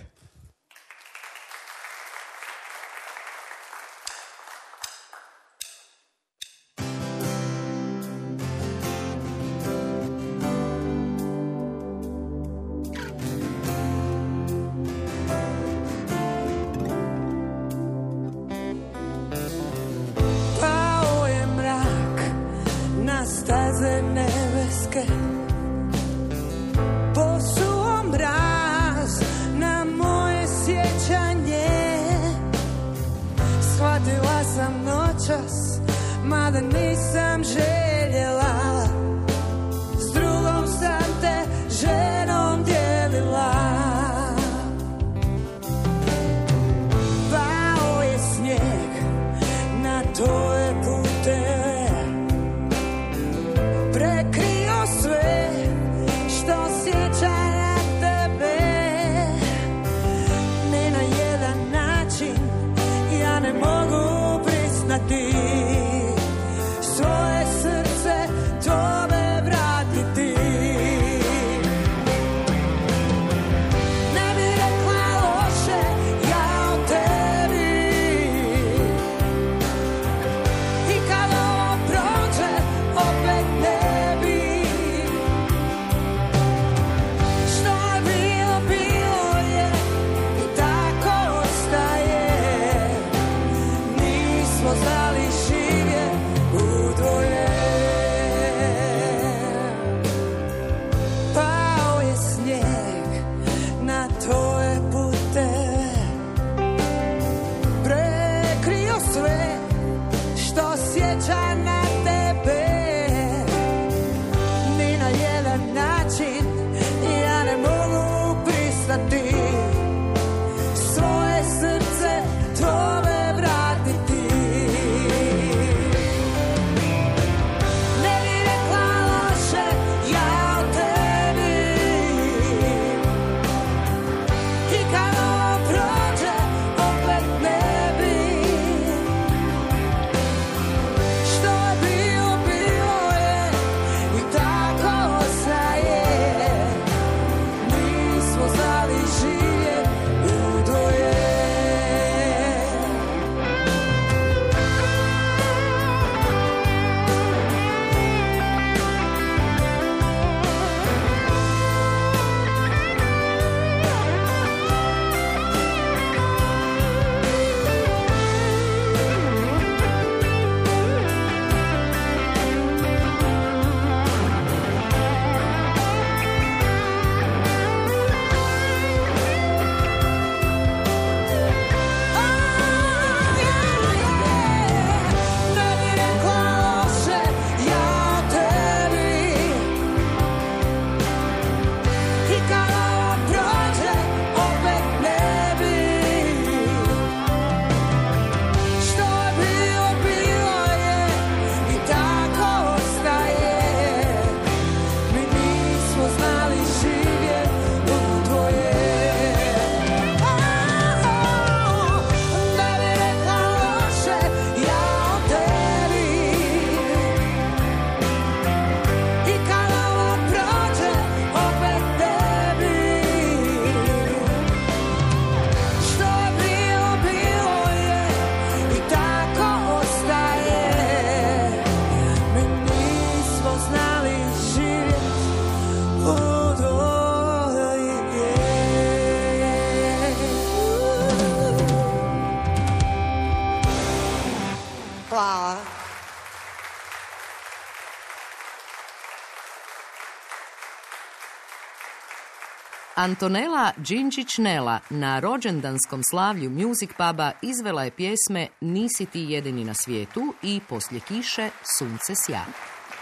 Antonela 252.98 253.72
Đinđić-Nela 253.78 254.80
na 254.90 255.20
rođendanskom 255.20 256.04
slavlju 256.04 256.50
Music 256.50 256.90
Puba 256.98 257.32
izvela 257.42 257.84
je 257.84 257.92
pjesme 257.92 258.48
Nisi 258.62 259.06
ti 259.06 259.20
jedini 259.20 259.64
na 259.64 259.74
svijetu 259.74 260.34
i 260.44 260.60
poslije 260.70 261.02
kiše 261.08 261.50
sunce 261.78 262.14
sja. 262.16 262.46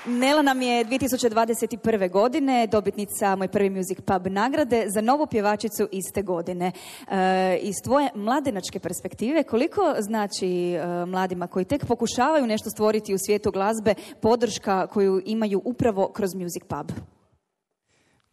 Nela 0.05 0.41
nam 0.41 0.61
je 0.61 0.85
2021. 0.85 2.11
godine 2.11 2.67
dobitnica 2.67 3.35
Moj 3.35 3.47
prvi 3.47 3.69
Music 3.69 3.97
Pub 4.05 4.27
nagrade 4.27 4.85
za 4.87 5.01
novu 5.01 5.27
pjevačicu 5.27 5.87
iste 5.91 6.21
godine. 6.21 6.71
E, 7.07 7.57
iz 7.61 7.75
tvoje 7.83 8.09
mladenačke 8.15 8.79
perspektive, 8.79 9.43
koliko 9.43 9.95
znači 9.99 10.73
e, 10.73 11.05
mladima 11.05 11.47
koji 11.47 11.65
tek 11.65 11.85
pokušavaju 11.85 12.47
nešto 12.47 12.69
stvoriti 12.69 13.13
u 13.13 13.17
svijetu 13.25 13.51
glazbe 13.51 13.93
podrška 14.21 14.87
koju 14.87 15.21
imaju 15.25 15.61
upravo 15.65 16.07
kroz 16.07 16.35
Music 16.35 16.63
Pub? 16.67 17.14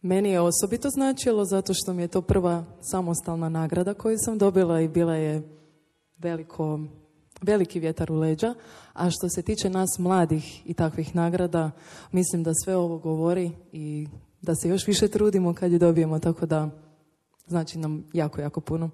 Meni 0.05 0.29
je 0.29 0.41
osobito 0.41 0.89
značilo 0.89 1.45
zato 1.45 1.73
što 1.73 1.93
mi 1.93 2.01
je 2.01 2.07
to 2.07 2.21
prva 2.21 2.65
samostalna 2.81 3.49
nagrada 3.49 3.93
koju 3.93 4.17
sam 4.19 4.37
dobila 4.37 4.81
i 4.81 4.87
bila 4.87 5.15
je 5.15 5.41
veliko, 6.17 6.79
veliki 7.41 7.79
vjetar 7.79 8.11
u 8.11 8.15
leđa. 8.15 8.53
A 8.93 9.09
što 9.09 9.29
se 9.29 9.41
tiče 9.41 9.69
nas 9.69 9.99
mladih 9.99 10.69
i 10.69 10.73
takvih 10.73 11.15
nagrada, 11.15 11.71
mislim 12.11 12.43
da 12.43 12.51
sve 12.63 12.75
ovo 12.75 12.97
govori 12.97 13.51
i 13.71 14.07
da 14.41 14.55
se 14.55 14.69
još 14.69 14.87
više 14.87 15.07
trudimo 15.07 15.53
kad 15.53 15.71
je 15.71 15.79
dobijemo, 15.79 16.19
tako 16.19 16.45
da 16.45 16.69
znači 17.47 17.77
nam 17.77 18.05
jako, 18.13 18.41
jako 18.41 18.61
puno. 18.61 18.89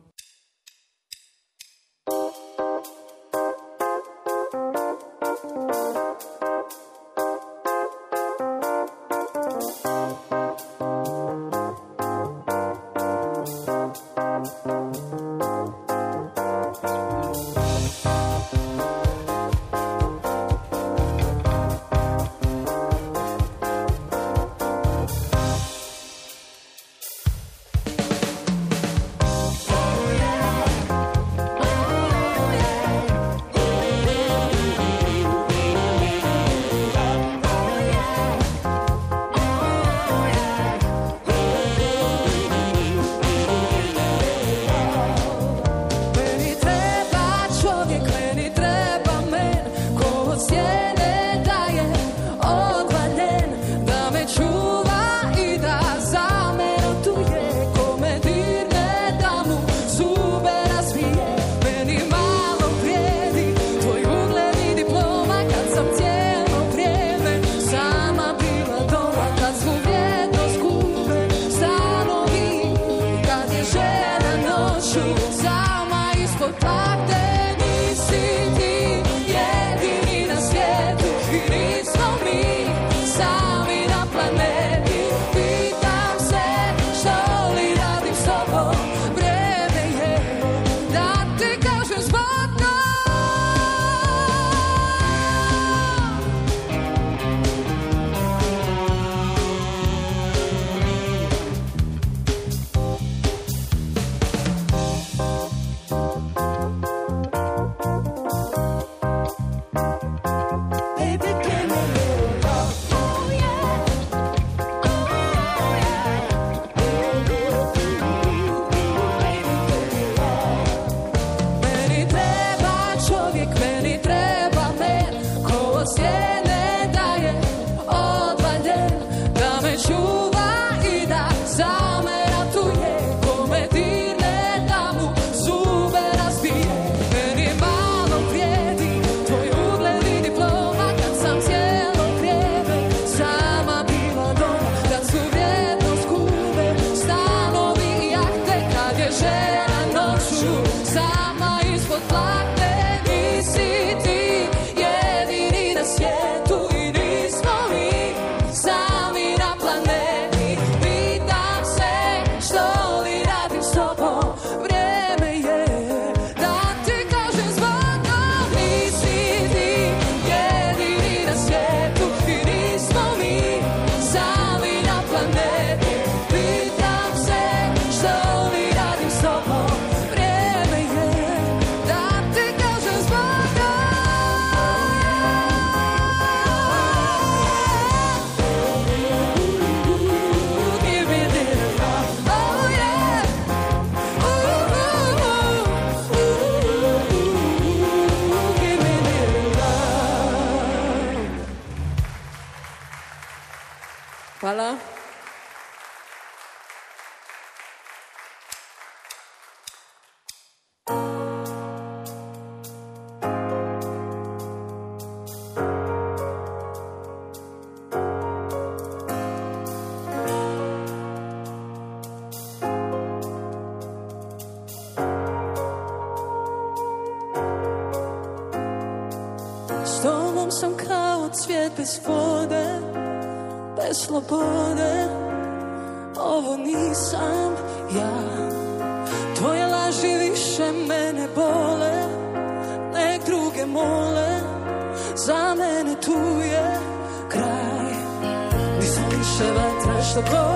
so 250.19 250.25
close. 250.25 250.48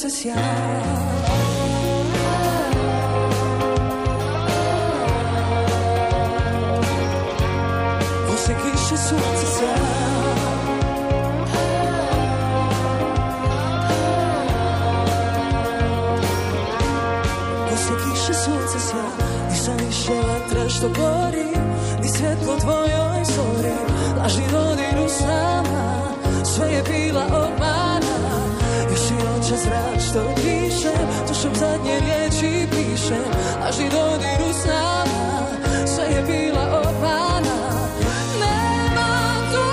Sunce 0.00 0.16
sja 0.16 0.34
Poslije 8.30 8.58
kiše 8.62 8.96
sunce 8.96 9.46
sja 9.58 9.74
Poslije 17.70 17.98
kiše 17.98 18.34
sunce 18.34 18.78
sja 18.78 19.04
Nisam 19.50 19.76
više 19.88 20.12
vatra 20.12 20.68
što 20.68 20.88
gori 20.88 21.50
Ni 22.02 22.08
svjetlo 22.08 22.56
tvojoj 22.60 23.24
zori. 23.24 23.74
Lažni 24.18 24.44
dodir 24.52 25.04
u 25.06 25.08
snama 25.08 26.14
Sve 26.44 26.72
je 26.72 26.82
bila 26.82 27.26
Noće 29.50 29.62
zrak 29.62 30.00
što 30.10 30.34
piše 30.34 30.92
Tušom 31.28 31.54
zadnje 31.54 32.00
riječi 32.00 32.66
piše 32.70 33.18
Lažni 33.60 33.84
dodir 33.90 34.50
u 34.50 34.52
snama 34.52 35.46
Sve 35.86 36.04
je 36.04 36.22
bila 36.22 36.82
obmana 36.82 37.56
Nema 38.40 39.34
tu 39.52 39.70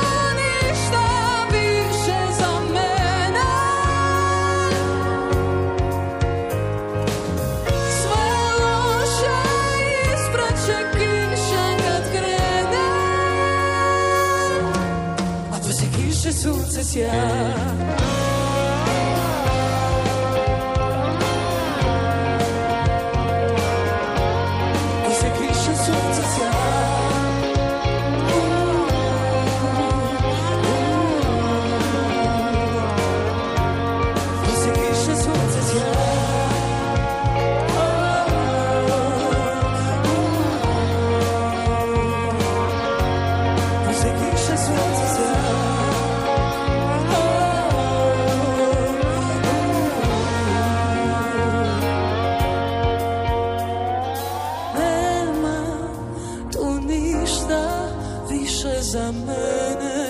za 58.82 59.12
mene 59.12 60.08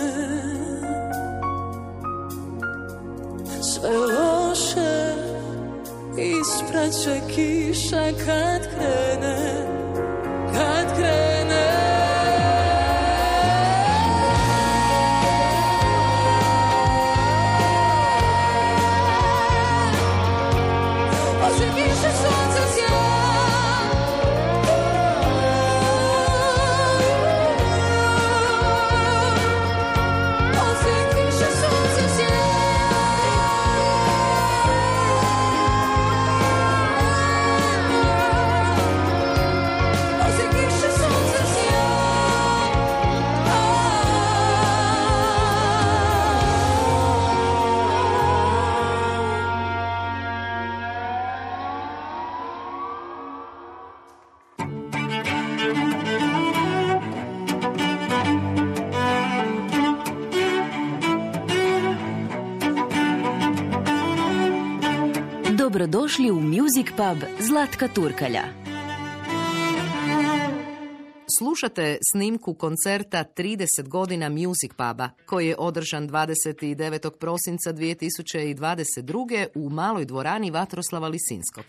Sve 3.61 3.89
loše 3.97 5.13
ispraće 6.17 7.21
kiša 7.35 8.11
kad 8.25 8.61
krene 8.75 9.06
Music 66.87 66.97
Pub 66.97 67.29
Zlatka 67.39 67.87
Turkalja. 67.87 68.43
Slušate 71.37 71.97
snimku 72.11 72.53
koncerta 72.53 73.23
30 73.37 73.87
godina 73.87 74.29
Music 74.29 74.71
Puba, 74.71 75.09
koji 75.25 75.47
je 75.47 75.55
održan 75.57 76.09
29. 76.09 77.09
prosinca 77.19 77.73
2022. 77.73 79.47
u 79.55 79.69
maloj 79.69 80.05
dvorani 80.05 80.51
Vatroslava 80.51 81.07
Lisinskog. 81.07 81.65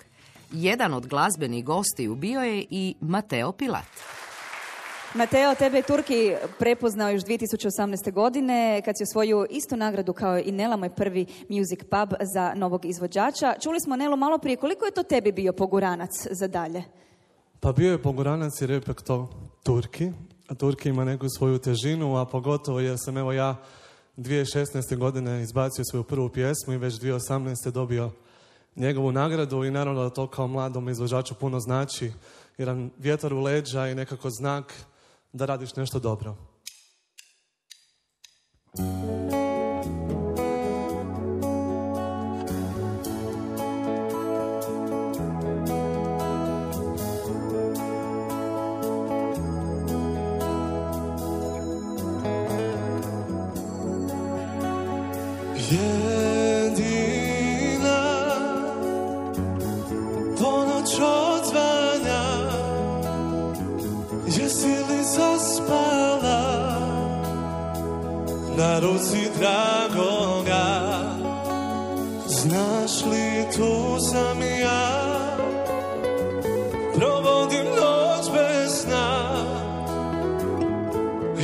Jedan 0.52 0.94
od 0.94 1.06
glazbenih 1.06 1.64
gostiju 1.64 2.14
bio 2.14 2.40
je 2.40 2.64
i 2.70 2.94
Mateo 3.00 3.52
Pilat. 3.52 3.86
Mateo, 5.14 5.54
tebe 5.54 5.76
je 5.76 5.82
Turki 5.82 6.34
prepoznao 6.58 7.10
još 7.10 7.22
2018. 7.22 8.12
godine 8.12 8.82
kad 8.84 8.94
si 8.98 9.02
osvojio 9.02 9.46
istu 9.50 9.76
nagradu 9.76 10.12
kao 10.12 10.38
i 10.38 10.52
Nela, 10.52 10.76
moj 10.76 10.90
prvi 10.90 11.26
music 11.48 11.80
pub 11.80 12.12
za 12.34 12.52
novog 12.54 12.84
izvođača. 12.84 13.54
Čuli 13.62 13.80
smo 13.80 13.96
Nelu 13.96 14.16
malo 14.16 14.38
prije, 14.38 14.56
koliko 14.56 14.84
je 14.84 14.90
to 14.90 15.02
tebi 15.02 15.32
bio 15.32 15.52
poguranac 15.52 16.10
za 16.30 16.48
dalje? 16.48 16.82
Pa 17.60 17.72
bio 17.72 17.92
je 17.92 18.02
poguranac 18.02 18.60
jer 18.60 18.70
je 18.70 18.80
to 18.80 19.30
Turki, 19.62 20.10
a 20.48 20.54
Turki 20.54 20.88
ima 20.88 21.04
neku 21.04 21.26
svoju 21.28 21.58
težinu, 21.58 22.16
a 22.16 22.26
pogotovo 22.26 22.80
jer 22.80 22.96
sam 22.98 23.16
evo 23.16 23.32
ja 23.32 23.56
2016. 24.16 24.96
godine 24.96 25.42
izbacio 25.42 25.84
svoju 25.84 26.04
prvu 26.04 26.28
pjesmu 26.28 26.72
i 26.72 26.78
već 26.78 26.94
2018. 26.94 27.70
dobio 27.70 28.10
njegovu 28.76 29.12
nagradu 29.12 29.64
i 29.64 29.70
naravno 29.70 30.02
da 30.02 30.10
to 30.10 30.26
kao 30.26 30.46
mladom 30.46 30.88
izvođaču 30.88 31.34
puno 31.34 31.60
znači, 31.60 32.12
jedan 32.58 32.90
vjetar 32.98 33.34
u 33.34 33.40
leđa 33.40 33.88
i 33.88 33.94
nekako 33.94 34.30
znak 34.30 34.74
da 35.32 35.46
radiš 35.46 35.76
nešto 35.76 35.98
dobro. 35.98 36.36
Jedina 55.70 56.07
starosti 68.78 69.28
dragoga. 69.38 70.64
Znaš 72.26 73.04
li 73.10 73.56
tu 73.56 74.00
sam 74.00 74.42
ja. 74.60 75.18
Provodim 76.94 77.64
noć 77.64 78.30
bez 78.34 78.82
sna. 78.82 79.28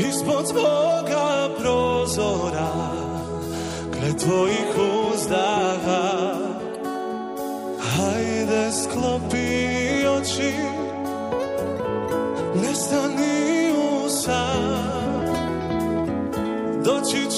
Ispod 0.08 0.48
tvoga 0.50 1.48
prozora 1.58 2.72
Kraj 3.92 4.12
tvojih 4.12 4.63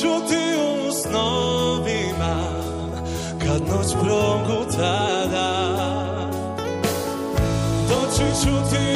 čuti 0.07 0.47
u 0.59 0.92
snovima 0.92 2.37
Kad 3.38 3.62
noć 3.69 3.92
proguta 3.92 5.27
da. 5.31 5.77
Doći 7.88 8.40
ću 8.42 8.71
ti 8.71 8.95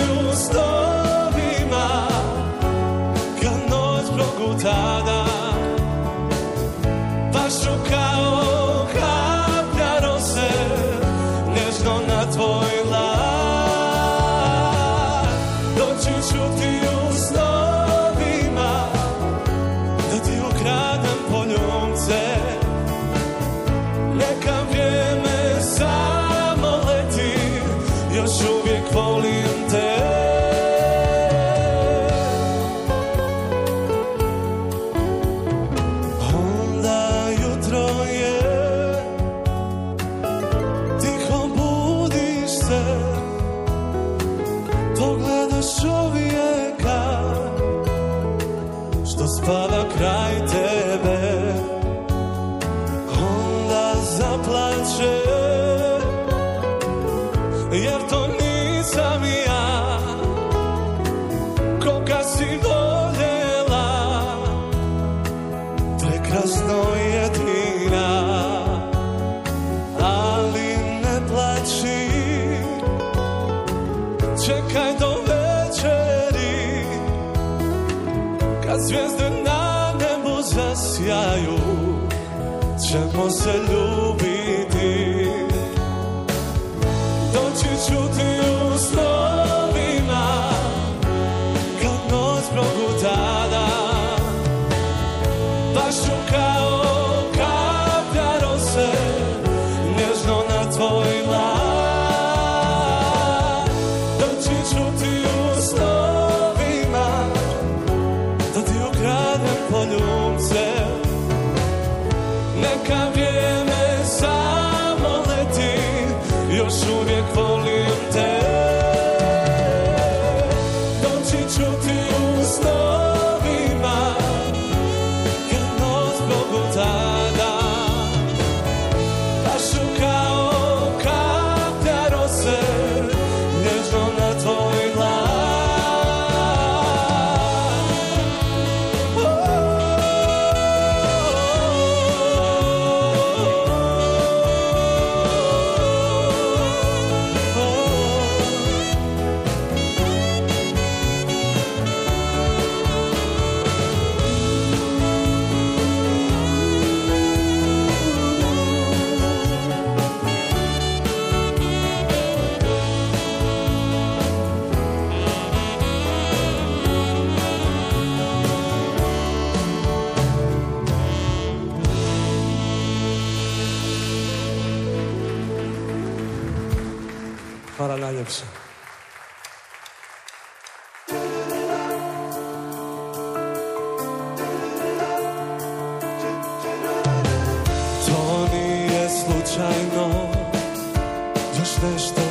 Just 191.56 191.80
dus 191.80 192.14
des 192.14 192.29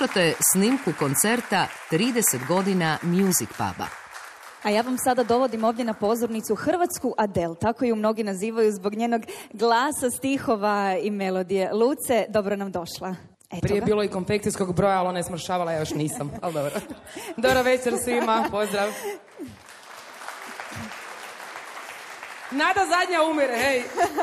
Slušate 0.00 0.34
snimku 0.52 0.92
koncerta 0.98 1.66
30 1.90 2.46
godina 2.48 2.98
Music 3.02 3.48
Puba. 3.48 3.86
A 4.62 4.70
ja 4.70 4.82
vam 4.82 4.98
sada 4.98 5.24
dovodim 5.24 5.64
ovdje 5.64 5.84
na 5.84 5.94
pozornicu 5.94 6.54
Hrvatsku 6.54 7.14
Adel, 7.18 7.54
tako 7.54 7.84
ju 7.84 7.96
mnogi 7.96 8.24
nazivaju 8.24 8.72
zbog 8.72 8.94
njenog 8.94 9.22
glasa, 9.52 10.10
stihova 10.10 10.96
i 11.02 11.10
melodije. 11.10 11.72
Luce, 11.72 12.26
dobro 12.28 12.56
nam 12.56 12.72
došla. 12.72 13.14
Eto 13.50 13.60
Prije 13.60 13.76
je 13.76 13.80
ga. 13.80 13.86
bilo 13.86 14.04
i 14.04 14.08
konfekcijskog 14.08 14.74
broja, 14.74 14.98
ali 14.98 15.08
ona 15.08 15.18
je 15.18 15.24
smršavala, 15.24 15.72
ja 15.72 15.78
još 15.78 15.94
nisam. 15.94 16.30
Ali 16.42 16.54
dobro. 16.54 16.80
Dobro 17.44 17.62
večer 17.62 17.94
svima, 18.04 18.44
pozdrav. 18.50 18.88
Nada 22.52 22.80
zadnja 22.80 23.22
umire, 23.30 23.56
hej. 23.56 23.82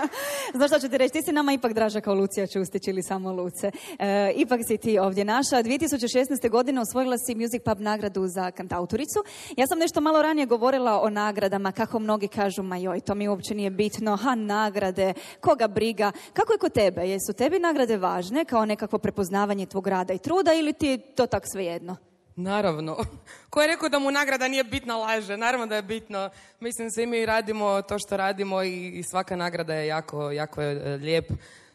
Znaš 0.57 0.69
što 0.69 0.80
ću 0.80 0.97
reći, 0.97 1.13
ti 1.13 1.21
si 1.21 1.32
nama 1.32 1.53
ipak 1.53 1.73
draža 1.73 2.01
kao 2.01 2.13
Lucija 2.13 2.47
Čustić 2.47 2.88
ili 2.88 3.03
samo 3.03 3.32
Luce. 3.32 3.71
E, 3.99 4.32
ipak 4.36 4.59
si 4.67 4.78
ti 4.78 4.99
ovdje 4.99 5.25
naša. 5.25 5.55
2016. 5.55 6.49
godine 6.49 6.82
osvojila 6.82 7.17
si 7.17 7.36
Music 7.36 7.63
Pub 7.65 7.80
nagradu 7.80 8.28
za 8.28 8.51
kantautoricu. 8.51 9.23
Ja 9.57 9.67
sam 9.67 9.80
nešto 9.80 10.01
malo 10.01 10.21
ranije 10.21 10.45
govorila 10.45 11.01
o 11.01 11.09
nagradama, 11.09 11.71
kako 11.71 11.99
mnogi 11.99 12.28
kažu, 12.28 12.63
ma 12.63 12.78
joj, 12.78 12.99
to 12.99 13.15
mi 13.15 13.28
uopće 13.28 13.55
nije 13.55 13.69
bitno, 13.69 14.15
ha, 14.15 14.36
nagrade, 14.36 15.13
koga 15.39 15.67
briga. 15.67 16.11
Kako 16.34 16.53
je 16.53 16.59
kod 16.59 16.73
tebe? 16.73 17.01
Jesu 17.01 17.34
tebi 17.34 17.59
nagrade 17.59 17.97
važne 17.97 18.45
kao 18.45 18.65
nekakvo 18.65 18.99
prepoznavanje 18.99 19.65
tvog 19.65 19.88
rada 19.88 20.13
i 20.13 20.19
truda 20.19 20.53
ili 20.53 20.73
ti 20.73 20.88
je 20.88 20.97
to 20.97 21.28
tak 21.28 21.43
svejedno? 21.45 21.95
Naravno. 22.38 22.97
Ko 23.49 23.61
je 23.61 23.67
rekao 23.67 23.89
da 23.89 23.99
mu 23.99 24.11
nagrada 24.11 24.47
nije 24.47 24.63
bitna 24.63 24.97
laže? 24.97 25.38
Naravno 25.38 25.65
da 25.65 25.75
je 25.75 25.81
bitno. 25.81 26.29
Mislim, 26.59 26.91
svi 26.91 27.05
mi 27.05 27.25
radimo 27.25 27.81
to 27.81 27.99
što 27.99 28.17
radimo 28.17 28.63
i, 28.63 29.03
svaka 29.03 29.35
nagrada 29.35 29.73
je 29.73 29.88
jako, 29.88 30.31
jako 30.31 30.61
je 30.61 30.97
lijep. 30.97 31.31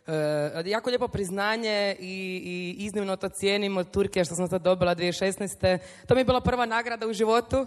e, 0.06 0.62
jako 0.64 0.90
lijepo 0.90 1.08
priznanje 1.08 1.96
i, 2.00 2.42
i 2.44 2.84
iznimno 2.84 3.16
to 3.16 3.28
cijenim 3.28 3.76
od 3.76 3.90
Turke 3.90 4.24
što 4.24 4.34
sam 4.34 4.48
sad 4.48 4.62
dobila 4.62 4.94
2016. 4.94 5.78
To 6.06 6.14
mi 6.14 6.20
je 6.20 6.24
bila 6.24 6.40
prva 6.40 6.66
nagrada 6.66 7.06
u 7.06 7.12
životu. 7.12 7.66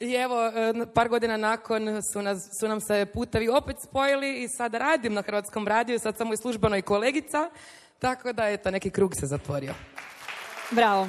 I 0.00 0.14
evo, 0.14 0.46
e, 0.46 0.72
par 0.94 1.08
godina 1.08 1.36
nakon 1.36 2.02
su, 2.12 2.22
nas, 2.22 2.38
su 2.60 2.68
nam 2.68 2.80
se 2.80 3.06
putevi 3.14 3.48
opet 3.48 3.76
spojili 3.88 4.42
i 4.42 4.48
sad 4.48 4.74
radim 4.74 5.14
na 5.14 5.22
Hrvatskom 5.22 5.68
radiju, 5.68 5.98
sad 5.98 6.16
sam 6.16 6.32
i 6.32 6.36
službeno 6.36 6.82
kolegica, 6.82 7.50
tako 7.98 8.32
da 8.32 8.48
eto, 8.48 8.70
neki 8.70 8.90
krug 8.90 9.12
se 9.20 9.26
zatvorio. 9.26 9.74
Bravo. 10.70 11.08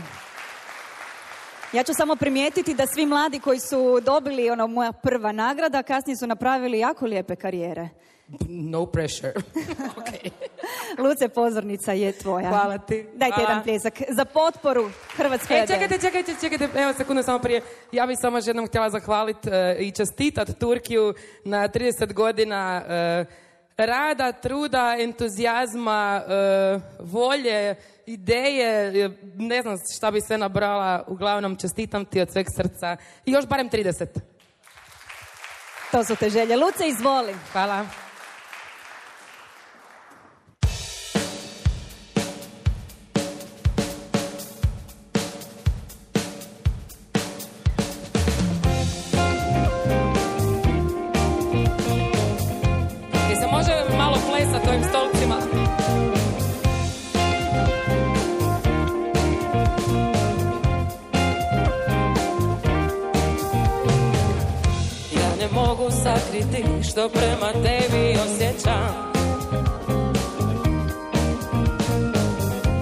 Ja 1.75 1.83
ću 1.83 1.93
samo 1.93 2.15
primijetiti 2.15 2.73
da 2.73 2.87
svi 2.87 3.05
mladi 3.05 3.39
koji 3.39 3.59
su 3.59 3.99
dobili 4.01 4.49
ono 4.49 4.67
moja 4.67 4.91
prva 4.91 5.31
nagrada, 5.31 5.83
kasnije 5.83 6.17
su 6.17 6.27
napravili 6.27 6.79
jako 6.79 7.05
lijepe 7.05 7.35
karijere. 7.35 7.89
No 8.49 8.85
pressure. 8.85 9.33
Luce, 11.03 11.29
pozornica 11.29 11.91
je 11.91 12.11
tvoja. 12.11 12.49
Hvala 12.49 12.77
ti. 12.77 13.07
Dajte 13.13 13.35
Hvala. 13.35 13.49
jedan 13.49 13.63
pljesak 13.63 13.93
za 14.09 14.25
potporu 14.25 14.89
Hrvatskoj 15.15 15.57
E, 15.57 15.67
čekajte, 15.67 15.97
čekajte, 15.97 16.35
čekajte, 16.41 16.69
evo 16.81 16.93
sekundu 16.93 17.23
samo 17.23 17.39
prije. 17.39 17.61
Ja 17.91 18.05
bih 18.05 18.17
samo 18.21 18.37
još 18.37 18.47
jednom 18.47 18.67
htjela 18.67 18.89
zahvaliti 18.89 19.49
i 19.79 19.91
čestitat 19.91 20.49
Turkiju 20.59 21.13
na 21.45 21.67
30 21.67 22.13
godina 22.13 22.83
e, 22.87 23.25
rada, 23.77 24.31
truda, 24.31 24.95
entuzijazma, 24.99 26.21
e, 26.27 26.79
volje, 26.99 27.75
ideje, 28.05 29.09
ne 29.35 29.61
znam 29.61 29.77
šta 29.95 30.11
bi 30.11 30.21
sve 30.21 30.37
nabrala, 30.37 31.03
uglavnom 31.07 31.55
čestitam 31.55 32.05
ti 32.05 32.21
od 32.21 32.31
sveg 32.31 32.47
srca. 32.55 32.97
I 33.25 33.31
još 33.31 33.45
barem 33.45 33.69
30. 33.69 34.05
To 35.91 36.03
su 36.03 36.15
te 36.15 36.29
želje. 36.29 36.55
Luce, 36.55 36.87
izvoli. 36.87 37.35
Hvala. 37.51 38.04
Sakriti 66.05 66.63
što 66.89 67.09
prema 67.09 67.51
tebi 67.53 68.17
osjećam. 68.25 69.11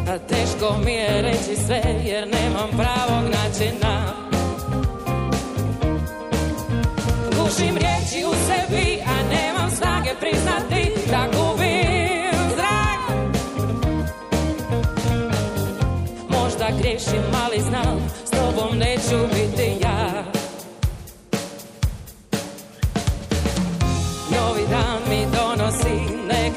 A 0.09 0.17
teško 0.29 0.77
mi 0.85 0.93
je 0.93 1.21
reći 1.21 1.55
sve 1.65 1.81
jer 2.05 2.27
nemam 2.27 2.69
pravog 2.69 3.23
načina. 3.23 4.13
Gušim 7.37 7.77
riječi 7.77 8.25
u 8.25 8.33
sebi, 8.47 8.82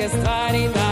donosi 0.09 0.23
neke 0.53 0.86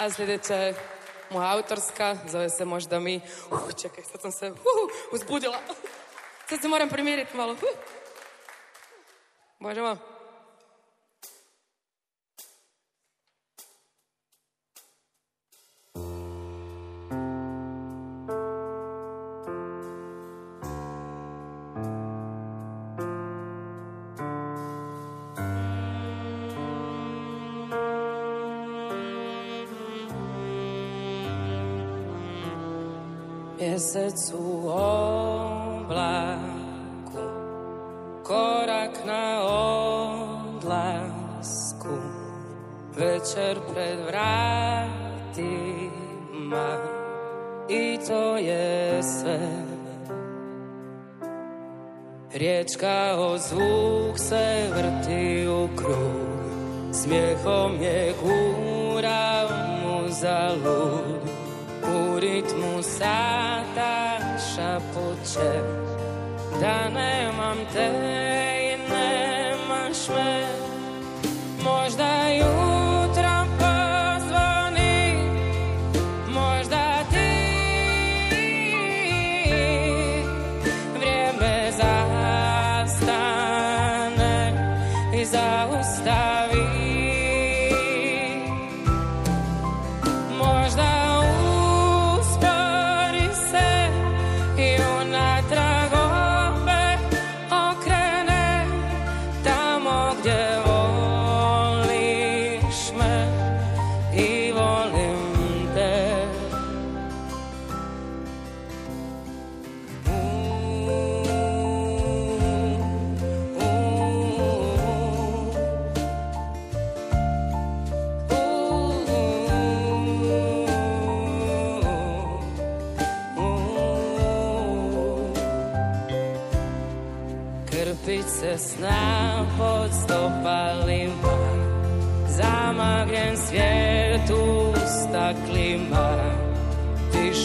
A 0.00 0.10
sljedeća 0.10 0.54
je 0.54 0.74
moja 1.30 1.52
autorska, 1.52 2.16
zove 2.28 2.50
se 2.50 2.64
možda 2.64 3.00
mi... 3.00 3.20
Uh, 3.50 3.58
čekaj, 3.82 4.04
sad 4.04 4.20
sam 4.20 4.32
se 4.32 4.50
uh, 4.50 4.56
uzbudila. 5.12 5.58
Sad 6.48 6.60
se 6.60 6.68
moram 6.68 6.88
primiriti 6.88 7.36
malo. 7.36 7.52
Uh. 7.52 7.58
Možemo? 9.58 10.09
mjesecu 33.94 34.38
oblaku 34.68 35.90
Korak 38.24 39.04
na 39.06 39.40
odlasku. 40.62 40.88
Večer 42.96 43.58
pred 43.72 43.98
vratima 44.06 45.10
I 47.68 47.98
to 48.08 48.36
je 48.36 49.02
sve. 49.02 49.40
Riječ 52.34 52.76
kao 52.80 53.38
zvuk 53.38 54.18
se 54.18 54.68
vrti 54.70 55.48
u 55.48 55.68
krug 55.76 56.40
Smjehom 56.92 57.82
je 57.82 58.14
gura 58.22 59.48
mu 59.82 60.08
za 60.08 60.50
lud 60.64 61.30
U 61.82 62.20
ritmu 62.20 62.82
sam 62.82 63.49
cer, 65.32 65.64
dar 66.60 66.90
ne-am 66.92 67.58
tăiat. 67.72 68.19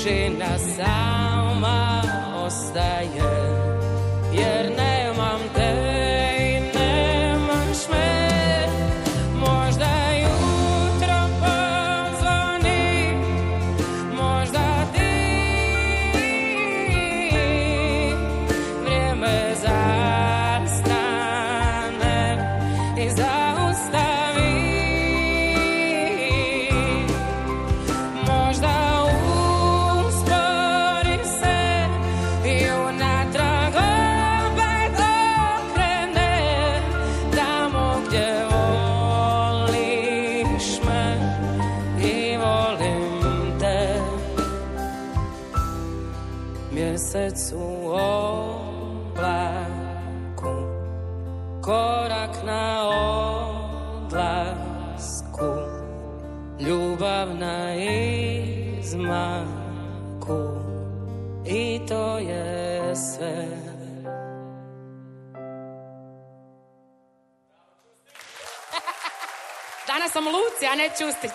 naše 0.05 0.29
nas 0.29 0.61
sama 0.77 2.01
ostaje 2.45 3.14
Ljubavna 56.59 57.73
izmaku 58.79 59.55
i 61.45 61.79
to 61.87 62.17
je 62.17 62.95
sve. 62.95 63.45
Danas 69.87 70.11
sam 70.11 70.27
Luci, 70.27 70.65
a 70.71 70.75
ne 70.75 70.89
Čustić. 70.89 71.31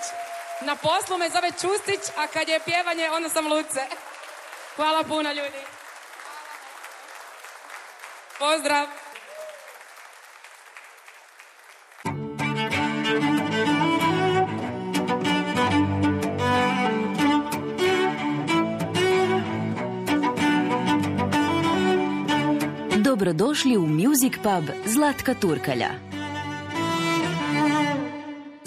Na 0.60 0.76
poslu 0.76 1.18
me 1.18 1.28
zove 1.30 1.50
Čustić, 1.50 2.00
a 2.16 2.26
kad 2.26 2.48
je 2.48 2.60
pjevanje, 2.60 3.10
onda 3.10 3.28
sam 3.28 3.52
Luce. 3.52 3.80
Hvala 4.76 5.02
puno 5.02 5.32
ljudi. 5.32 5.60
Pozdrav! 8.38 9.09
Dobrodošli 23.20 23.76
u 23.76 23.86
Music 23.86 24.32
Pub 24.42 24.64
Zlatka 24.86 25.34
Turkalja. 25.34 25.88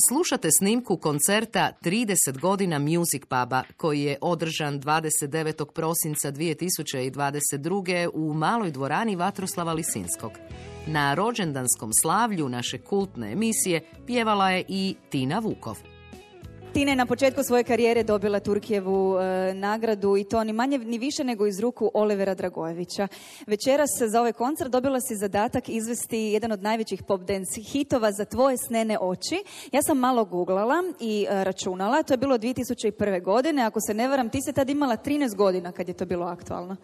Slušate 0.08 0.49
snimku 0.60 0.97
koncerta 0.97 1.72
30 1.82 2.39
godina 2.39 2.80
Music 2.80 3.22
Puba 3.22 3.64
koji 3.78 4.01
je 4.01 4.18
održan 4.22 4.82
29. 4.82 5.66
prosinca 5.72 6.32
2022. 6.32 8.10
u 8.14 8.34
maloj 8.34 8.72
dvorani 8.72 9.16
Vatroslava 9.16 9.74
Lisinskog. 9.74 10.32
Na 10.88 11.14
rođendanskom 11.14 11.89
slavlju 12.01 12.49
naše 12.49 12.78
kultne 12.78 13.32
emisije 13.32 13.82
pjevala 14.08 14.49
je 14.49 14.66
i 14.68 14.95
Tina 15.10 15.39
Vukov. 15.39 15.93
Tina 16.74 16.91
je 16.91 16.95
na 16.95 17.05
početku 17.05 17.43
svoje 17.43 17.63
karijere 17.63 18.03
dobila 18.03 18.39
Turkijevu 18.39 19.17
e, 19.19 19.53
nagradu 19.53 20.17
i 20.17 20.24
to 20.24 20.43
ni 20.43 20.53
manje 20.53 20.78
ni 20.78 20.97
više 20.97 21.24
nego 21.24 21.47
iz 21.47 21.59
ruku 21.59 21.91
Olivera 21.93 22.36
Dragojevića. 22.36 23.07
Večeras 23.47 23.89
za 24.07 24.19
ovaj 24.19 24.34
koncert 24.34 24.71
dobila 24.71 24.99
si 24.99 25.15
zadatak 25.15 25.69
izvesti 25.69 26.17
jedan 26.17 26.51
od 26.51 26.61
najvećih 26.61 27.03
pop 27.03 27.21
dance 27.21 27.61
hitova 27.61 28.11
za 28.11 28.26
tvoje 28.26 28.57
snene 28.57 28.97
oči. 29.01 29.43
Ja 29.71 29.82
sam 29.82 29.97
malo 29.97 30.26
googlala 30.26 30.76
i 30.99 31.26
e, 31.30 31.43
računala, 31.43 32.03
to 32.03 32.13
je 32.13 32.17
bilo 32.17 32.38
2001. 32.38 33.24
godine, 33.24 33.63
ako 33.63 33.80
se 33.82 33.93
ne 33.93 34.07
varam, 34.07 34.30
ti 34.30 34.41
se 34.41 34.53
tad 34.53 34.69
imala 34.69 34.97
13 34.97 35.36
godina 35.36 35.71
kad 35.71 35.88
je 35.88 35.93
to 35.93 36.05
bilo 36.05 36.26
aktualno. 36.26 36.76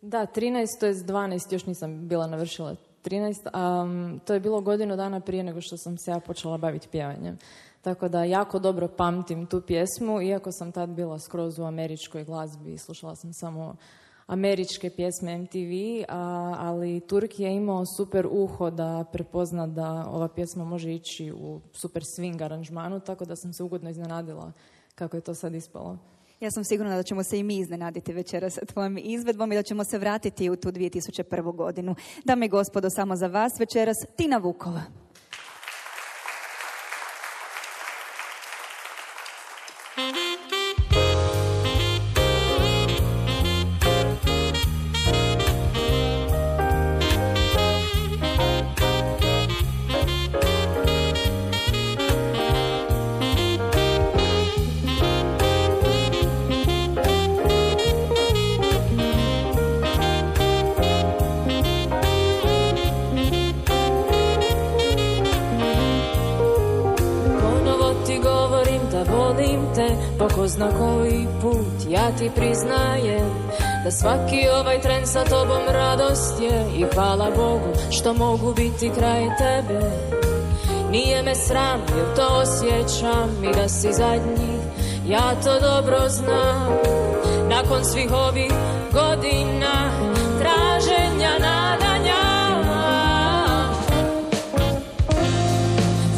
Da, 0.00 0.26
13, 0.26 0.66
to 0.80 0.86
je 0.86 0.94
12, 0.94 1.52
još 1.52 1.66
nisam 1.66 2.08
bila 2.08 2.26
navršila 2.26 2.76
13, 3.04 3.48
a 3.52 3.86
to 4.24 4.34
je 4.34 4.40
bilo 4.40 4.60
godinu 4.60 4.96
dana 4.96 5.20
prije 5.20 5.42
nego 5.42 5.60
što 5.60 5.76
sam 5.76 5.98
se 5.98 6.10
ja 6.10 6.20
počela 6.20 6.58
baviti 6.58 6.88
pjevanjem. 6.88 7.38
Tako 7.82 8.08
da 8.08 8.24
jako 8.24 8.58
dobro 8.58 8.88
pamtim 8.88 9.46
tu 9.46 9.60
pjesmu, 9.60 10.22
iako 10.22 10.52
sam 10.52 10.72
tad 10.72 10.90
bila 10.90 11.18
skroz 11.18 11.58
u 11.58 11.64
američkoj 11.64 12.24
glazbi, 12.24 12.78
slušala 12.78 13.16
sam 13.16 13.32
samo 13.32 13.76
američke 14.26 14.90
pjesme 14.90 15.38
MTV, 15.38 16.04
a, 16.08 16.54
ali 16.58 17.00
Turk 17.00 17.40
je 17.40 17.54
imao 17.54 17.84
super 17.96 18.26
uho 18.30 18.70
da 18.70 19.04
prepozna 19.12 19.66
da 19.66 20.06
ova 20.08 20.28
pjesma 20.28 20.64
može 20.64 20.94
ići 20.94 21.32
u 21.32 21.60
super 21.72 22.02
swing 22.02 22.44
aranžmanu, 22.44 23.00
tako 23.00 23.24
da 23.24 23.36
sam 23.36 23.52
se 23.52 23.62
ugodno 23.62 23.90
iznenadila 23.90 24.52
kako 24.94 25.16
je 25.16 25.20
to 25.20 25.34
sad 25.34 25.54
ispalo. 25.54 25.98
Ja 26.40 26.50
sam 26.50 26.64
sigurna 26.64 26.96
da 26.96 27.02
ćemo 27.02 27.22
se 27.22 27.38
i 27.38 27.42
mi 27.42 27.58
iznenaditi 27.58 28.12
večeras 28.12 28.58
tvojom 28.66 28.98
izvedbom 28.98 29.52
i 29.52 29.54
da 29.56 29.62
ćemo 29.62 29.84
se 29.84 29.98
vratiti 29.98 30.50
u 30.50 30.56
tu 30.56 30.68
2001. 30.68 31.56
godinu. 31.56 31.94
Dame 32.24 32.46
i 32.46 32.48
gospodo, 32.48 32.90
samo 32.90 33.16
za 33.16 33.26
vas 33.26 33.52
večeras 33.60 33.96
Tina 34.16 34.36
Vukova. 34.36 35.01
Sa 75.12 75.24
tobom 75.24 75.68
radost 75.68 76.40
je 76.40 76.66
I 76.76 76.84
hvala 76.94 77.30
Bogu 77.36 77.72
što 77.90 78.14
mogu 78.14 78.54
biti 78.54 78.90
kraj 78.98 79.22
tebe. 79.38 79.80
Nije 80.90 81.22
me 81.22 81.34
sram 81.34 81.80
jer 81.96 82.16
to 82.16 82.26
osjećam 82.42 83.44
I 83.44 83.56
da 83.56 83.68
si 83.68 83.92
zadnji 83.92 84.58
ja 85.08 85.34
to 85.44 85.60
dobro 85.60 86.08
znam. 86.08 86.68
Nakon 87.48 87.84
svih 87.84 88.12
ovih 88.12 88.52
godina 88.92 89.90
Traženja 90.38 91.30
nadanja 91.40 92.22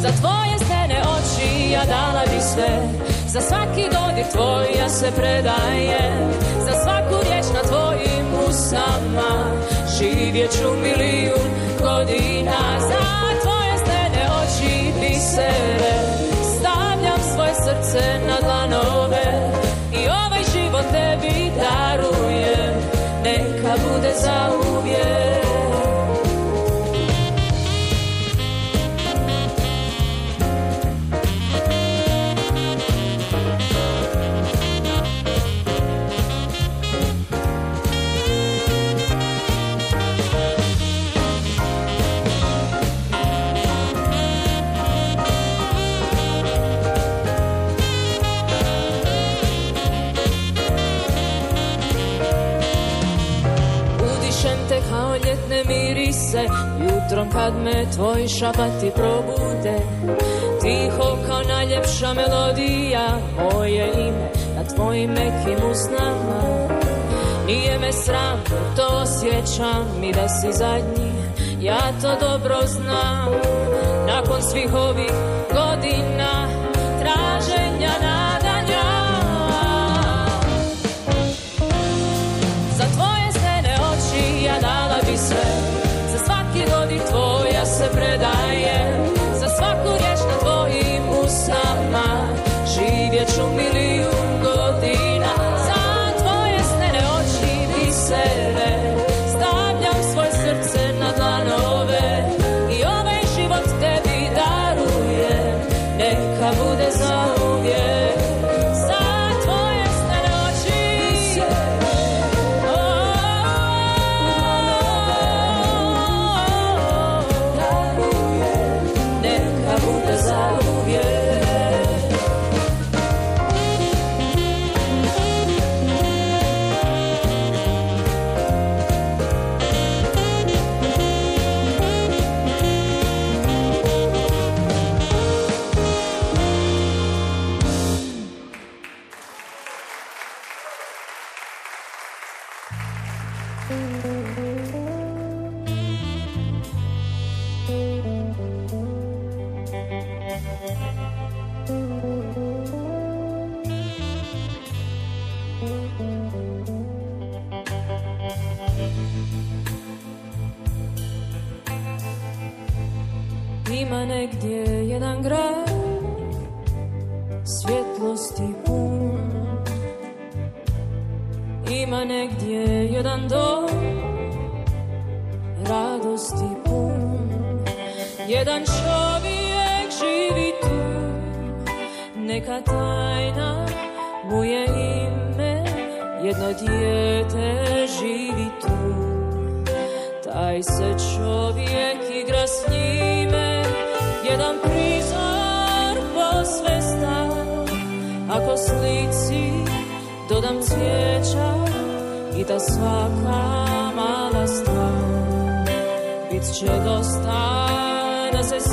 Za 0.01 0.09
tvoje 0.21 0.57
stene 0.65 1.01
oči 1.01 1.71
ja 1.71 1.85
dala 1.85 2.21
bi 2.21 2.41
sve. 2.41 2.79
Za 3.27 3.41
svaki 3.41 3.83
dodir 3.83 4.25
tvoj 4.31 4.65
ja 4.79 4.89
se 4.89 5.11
predajem. 5.15 6.31
Za 6.59 6.71
svaku 6.83 7.23
riječ 7.23 7.45
na 7.53 7.61
tvojim 7.69 8.14
usama 8.55 9.31
Živjet 9.97 10.51
ću 10.51 10.69
milijun 10.81 11.49
godina. 11.81 12.79
Za 12.79 13.05
tvoje 13.41 13.77
stene 13.77 14.23
oči 14.41 14.93
bisere 14.99 15.95
Stavljam 16.55 17.19
svoje 17.33 17.53
srce 17.53 18.19
na 18.27 18.37
dlanove 18.41 19.51
I 19.93 20.07
ovaj 20.07 20.43
život 20.53 20.85
tebi 20.91 21.51
darujem. 21.57 22.75
Neka 23.23 23.75
bude 23.83 24.13
za 24.23 24.49
uvijek 24.69 25.24
kad 57.35 57.53
me 57.63 57.85
tvoji 57.95 58.27
šapati 58.27 58.91
probude 58.95 59.79
Tiho 60.61 61.17
kao 61.27 61.43
najljepša 61.43 62.13
melodija 62.13 63.17
Moje 63.53 63.91
ime 64.07 64.29
na 64.55 64.63
tvojim 64.75 65.09
mekim 65.09 65.69
usnama. 65.71 66.41
Nije 67.47 67.79
me 67.79 67.93
sram, 67.93 68.43
to 68.75 68.87
osjećam 69.01 70.03
I 70.03 70.11
da 70.11 70.27
si 70.29 70.53
zadnji, 70.53 71.11
ja 71.61 71.91
to 72.01 72.27
dobro 72.27 72.55
znam. 72.65 73.31
Nakon 74.07 74.41
svih 74.41 74.73
ovih 74.73 75.11
godina 75.53 76.34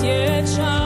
da 0.03 0.47
se 0.47 0.82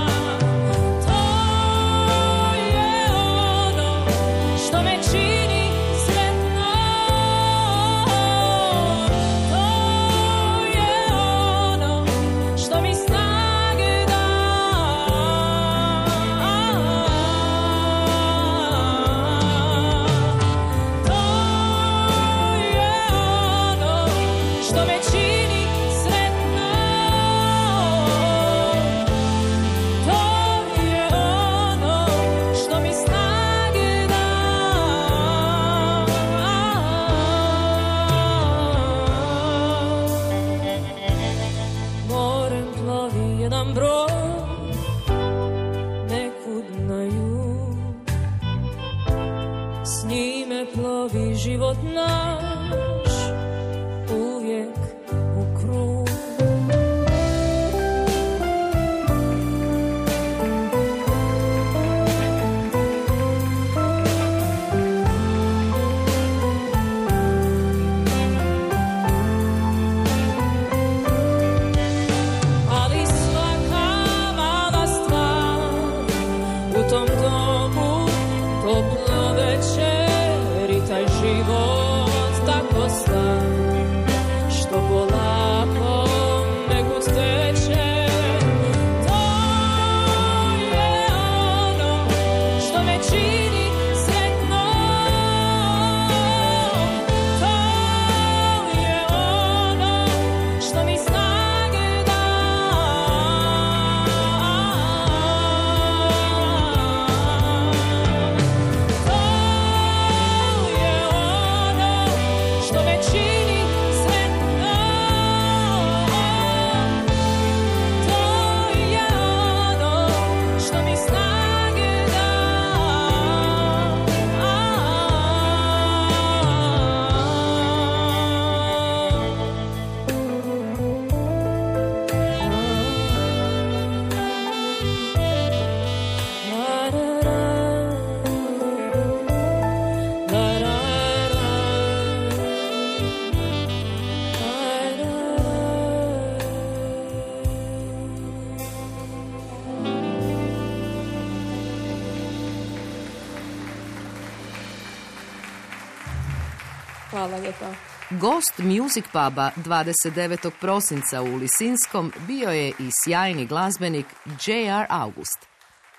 Hvala 157.27 157.43
lijepa. 157.43 157.67
Gost 158.11 158.59
Music 158.59 159.05
Puba 159.05 159.51
29. 159.57 160.51
prosinca 160.61 161.23
u 161.23 161.37
Lisinskom 161.37 162.13
bio 162.27 162.51
je 162.51 162.69
i 162.69 162.91
sjajni 163.05 163.47
glazbenik 163.47 164.07
J.R. 164.47 164.87
August. 164.89 165.39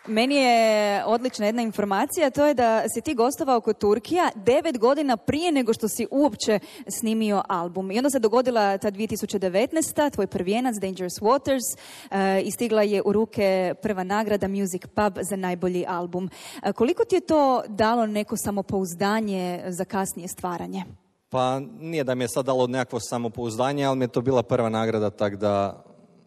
Meni 0.07 0.35
je 0.35 1.03
odlična 1.05 1.45
jedna 1.45 1.61
informacija, 1.61 2.29
to 2.29 2.45
je 2.45 2.53
da 2.53 2.83
si 2.89 3.01
ti 3.01 3.13
gostovao 3.13 3.61
kod 3.61 3.77
Turkija 3.77 4.29
devet 4.35 4.77
godina 4.77 5.17
prije 5.17 5.51
nego 5.51 5.73
što 5.73 5.87
si 5.87 6.07
uopće 6.11 6.59
snimio 6.99 7.43
album. 7.49 7.91
I 7.91 7.97
onda 7.97 8.09
se 8.09 8.19
dogodila 8.19 8.77
ta 8.77 8.91
2019. 8.91 10.11
tvoj 10.13 10.27
prvijenac 10.27 10.75
Dangerous 10.75 11.19
Waters 11.21 11.77
eh, 12.11 12.41
i 12.41 12.51
stigla 12.51 12.83
je 12.83 13.01
u 13.05 13.13
ruke 13.13 13.73
prva 13.81 14.03
nagrada 14.03 14.47
Music 14.47 14.81
Pub 14.81 15.17
za 15.21 15.35
najbolji 15.35 15.85
album. 15.87 16.29
Eh, 16.63 16.73
koliko 16.73 17.05
ti 17.05 17.15
je 17.15 17.21
to 17.21 17.63
dalo 17.67 18.05
neko 18.05 18.37
samopouzdanje 18.37 19.63
za 19.67 19.85
kasnije 19.85 20.27
stvaranje? 20.27 20.83
Pa 21.29 21.59
nije 21.59 22.03
da 22.03 22.15
mi 22.15 22.23
je 22.23 22.27
sad 22.27 22.45
dalo 22.45 22.67
nekakvo 22.67 22.99
samopouzdanje, 22.99 23.85
ali 23.85 23.97
mi 23.97 24.03
je 24.03 24.07
to 24.07 24.21
bila 24.21 24.43
prva 24.43 24.69
nagrada, 24.69 25.09
tak 25.09 25.35
da 25.35 25.83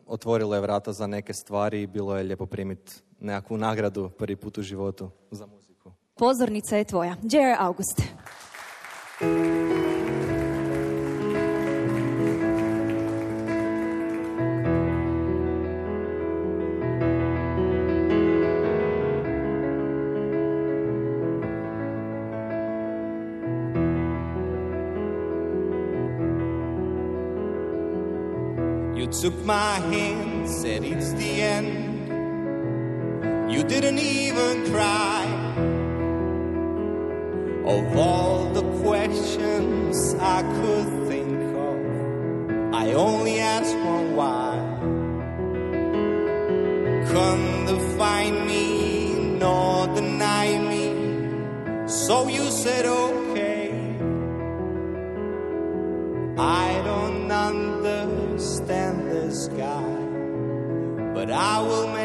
otvorilo 0.06 0.54
je 0.54 0.60
vrata 0.60 0.92
za 0.92 1.06
neke 1.06 1.34
stvari 1.34 1.82
i 1.82 1.86
bilo 1.86 2.16
je 2.16 2.22
lijepo 2.22 2.46
primiti 2.46 2.92
nekakvu 3.20 3.56
nagradu 3.56 4.10
prvi 4.10 4.36
put 4.36 4.58
u 4.58 4.62
životu 4.62 5.10
za 5.30 5.46
muziku. 5.46 5.92
Pozornica 6.14 6.76
je 6.76 6.84
tvoja. 6.84 7.16
J.R. 7.22 7.56
August. 7.58 8.02
Took 29.20 29.44
my 29.44 29.74
hand, 29.92 30.48
said 30.48 30.82
it's 30.82 31.12
the 31.12 31.42
end. 31.42 32.08
You 33.52 33.62
didn't 33.64 33.98
even 33.98 34.64
cry. 34.72 35.26
Of 37.66 37.96
all 37.98 38.50
the 38.54 38.62
questions 38.80 40.14
I 40.14 40.40
could 40.40 41.08
think 41.10 41.38
of, 41.68 42.74
I 42.74 42.94
only 42.94 43.40
asked 43.40 43.76
one 43.76 44.16
why. 44.16 44.56
Couldn't 47.10 47.66
define 47.66 48.46
me, 48.46 49.36
nor 49.38 49.86
deny 49.88 50.58
me. 50.58 50.86
So 51.86 52.26
you 52.28 52.50
said, 52.50 52.86
okay. 52.86 53.09
sky, 59.32 59.84
but 61.14 61.30
I 61.30 61.60
will 61.60 61.88
make 61.88 61.99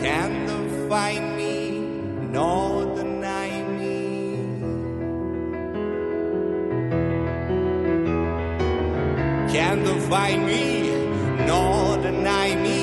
Can 0.00 0.46
they 0.46 0.88
find 0.88 1.36
me 1.36 1.70
nor 2.32 2.84
deny 2.96 3.62
me? 3.78 4.36
Can 9.52 9.84
they 9.84 10.00
find 10.08 10.46
me 10.46 10.90
nor 11.46 11.98
deny 11.98 12.56
me? 12.56 12.81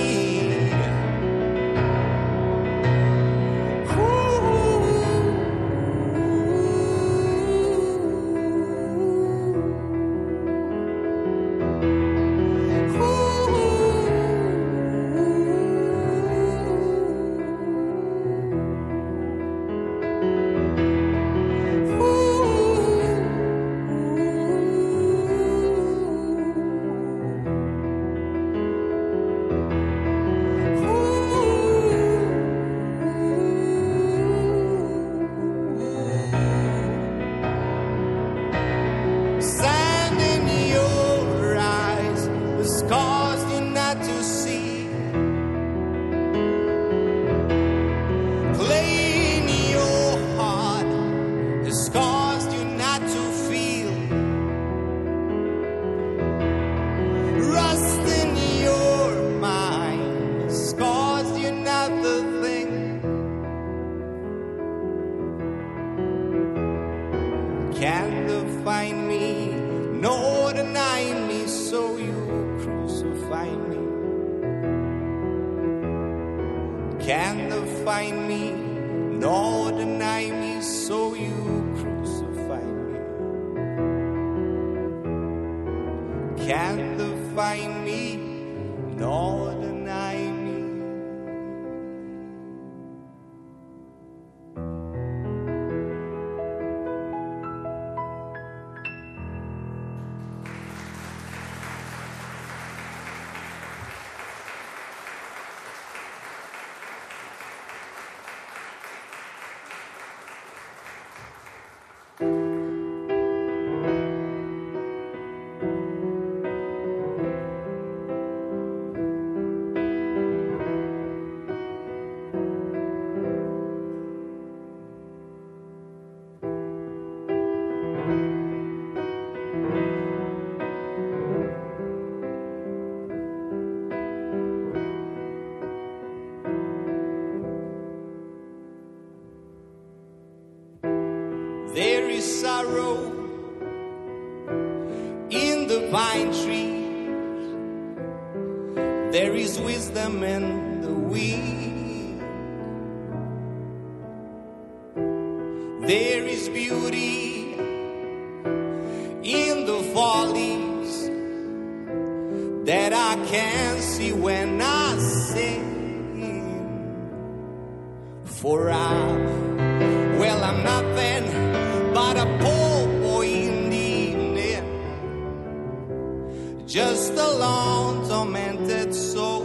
Lone 177.24 178.08
tormented 178.08 178.94
soul. 178.94 179.44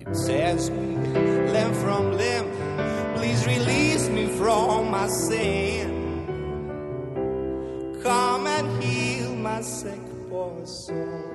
It 0.00 0.12
tears 0.26 0.70
me 0.70 0.96
limb 1.52 1.74
from 1.74 2.12
limb. 2.12 2.46
Please 3.16 3.46
release 3.46 4.08
me 4.08 4.26
from 4.26 4.90
my 4.90 5.08
sin. 5.08 5.88
Come 8.02 8.46
and 8.46 8.82
heal 8.82 9.34
my 9.34 9.60
sick 9.60 10.00
poor 10.28 10.64
soul. 10.66 11.27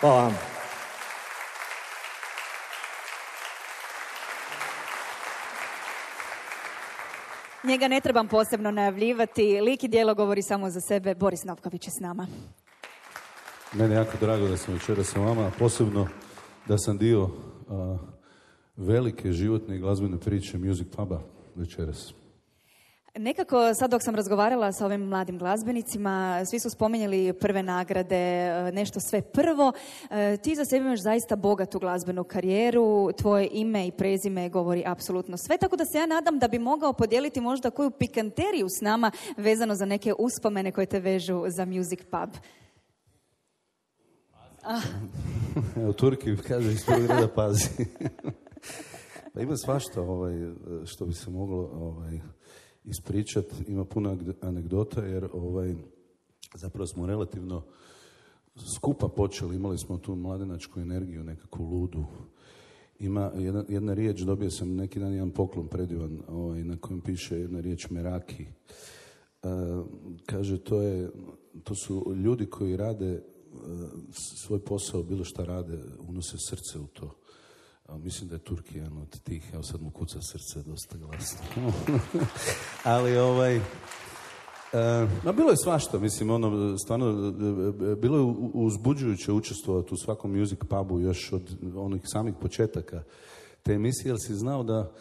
Hvala 0.00 0.22
vam. 0.22 0.36
Njega 7.64 7.88
ne 7.88 8.00
trebam 8.00 8.28
posebno 8.28 8.70
najavljivati. 8.70 9.60
Lik 9.60 9.84
i 9.84 9.88
dijelo 9.88 10.14
govori 10.14 10.42
samo 10.42 10.70
za 10.70 10.80
sebe. 10.80 11.14
Boris 11.14 11.44
Novković 11.44 11.86
je 11.86 11.90
s 11.90 12.00
nama. 12.00 12.26
Meni 13.72 13.94
je 13.94 13.96
jako 13.96 14.16
drago 14.20 14.48
da 14.48 14.56
sam 14.56 14.74
večeras 14.74 15.06
sa 15.06 15.20
vama, 15.20 15.46
a 15.46 15.50
posebno 15.58 16.08
da 16.66 16.78
sam 16.78 16.98
dio 16.98 17.30
a, 17.68 17.96
velike 18.76 19.32
životne 19.32 19.76
i 19.76 19.78
glazbene 19.78 20.18
priče 20.18 20.58
Music 20.58 20.88
Puba 20.96 21.20
večeras. 21.54 22.14
Nekako 23.18 23.74
sad 23.74 23.90
dok 23.90 24.02
sam 24.02 24.14
razgovarala 24.14 24.72
sa 24.72 24.86
ovim 24.86 25.00
mladim 25.00 25.38
glazbenicima, 25.38 26.44
svi 26.50 26.60
su 26.60 26.70
spominjali 26.70 27.32
prve 27.32 27.62
nagrade, 27.62 28.16
e, 28.16 28.72
nešto 28.72 29.00
sve 29.00 29.22
prvo. 29.22 29.72
E, 30.10 30.36
Ti 30.36 30.54
za 30.54 30.64
sebe 30.64 30.86
imaš 30.86 31.02
zaista 31.02 31.36
bogatu 31.36 31.78
glazbenu 31.78 32.24
karijeru, 32.24 33.12
tvoje 33.12 33.48
ime 33.52 33.86
i 33.86 33.92
prezime 33.92 34.48
govori 34.48 34.82
apsolutno 34.86 35.36
sve, 35.36 35.58
tako 35.58 35.76
da 35.76 35.84
se 35.84 35.98
ja 35.98 36.06
nadam 36.06 36.38
da 36.38 36.48
bi 36.48 36.58
mogao 36.58 36.92
podijeliti 36.92 37.40
možda 37.40 37.70
koju 37.70 37.90
pikanteriju 37.90 38.66
s 38.68 38.80
nama 38.80 39.10
vezano 39.36 39.74
za 39.74 39.84
neke 39.84 40.14
uspomene 40.18 40.72
koje 40.72 40.86
te 40.86 41.00
vežu 41.00 41.44
za 41.48 41.64
Music 41.64 42.00
Pub. 42.10 42.30
Evo, 45.82 45.92
Turki 45.92 46.36
kaže 46.48 46.76
prvog 46.86 47.06
reda 47.10 47.28
pazi. 47.28 47.68
pa 49.34 49.40
ima 49.40 49.56
svašta 49.56 50.02
ovaj, 50.02 50.34
što 50.84 51.06
bi 51.06 51.14
se 51.14 51.30
moglo 51.30 51.70
ovaj, 51.72 52.20
ispričat. 52.86 53.44
Ima 53.68 53.84
puno 53.84 54.18
anegdota 54.40 55.04
jer 55.04 55.28
ovaj, 55.32 55.74
zapravo 56.54 56.86
smo 56.86 57.06
relativno 57.06 57.62
skupa 58.76 59.08
počeli. 59.08 59.56
Imali 59.56 59.78
smo 59.78 59.98
tu 59.98 60.14
mladenačku 60.14 60.80
energiju, 60.80 61.24
nekakvu 61.24 61.64
ludu. 61.64 62.04
Ima 62.98 63.32
jedna, 63.38 63.64
jedna 63.68 63.94
riječ, 63.94 64.20
dobio 64.20 64.50
sam 64.50 64.74
neki 64.74 65.00
dan 65.00 65.12
jedan 65.12 65.30
poklon 65.30 65.68
predivan 65.68 66.22
ovaj, 66.28 66.64
na 66.64 66.76
kojem 66.76 67.00
piše 67.00 67.38
jedna 67.38 67.60
riječ 67.60 67.90
meraki. 67.90 68.42
E, 68.42 68.48
kaže, 70.26 70.58
to, 70.58 70.82
je, 70.82 71.10
to 71.64 71.74
su 71.74 72.14
ljudi 72.24 72.46
koji 72.46 72.76
rade 72.76 73.12
e, 73.12 73.22
svoj 74.12 74.64
posao, 74.64 75.02
bilo 75.02 75.24
šta 75.24 75.44
rade, 75.44 75.78
unose 76.08 76.36
srce 76.38 76.78
u 76.78 76.86
to. 76.86 77.14
A 77.88 77.98
mislim 77.98 78.28
da 78.28 78.34
je 78.34 78.44
Turki 78.44 78.78
jedan 78.78 78.98
od 78.98 79.20
tih, 79.22 79.50
evo 79.54 79.62
sad 79.62 79.82
mu 79.82 79.90
kuca 79.90 80.18
srce 80.22 80.62
dosta 80.62 80.96
glasno. 80.96 81.72
Ali 82.84 83.16
ovaj, 83.16 83.60
E, 84.72 85.08
ma 85.24 85.32
bilo 85.32 85.50
je 85.50 85.56
svašta, 85.56 85.98
mislim, 85.98 86.30
ono, 86.30 86.78
stvarno, 86.78 87.06
e, 87.06 87.92
e, 87.92 87.96
bilo 87.96 88.18
je 88.18 88.34
uzbuđujuće 88.54 89.32
učestvovati 89.32 89.94
u 89.94 89.96
svakom 89.96 90.38
music 90.38 90.58
pubu 90.68 91.00
još 91.00 91.32
od 91.32 91.56
onih 91.76 92.02
samih 92.04 92.34
početaka 92.40 93.02
te 93.62 93.72
emisije, 93.72 94.10
jer 94.10 94.16
si 94.20 94.34
znao 94.34 94.62
da 94.62 94.92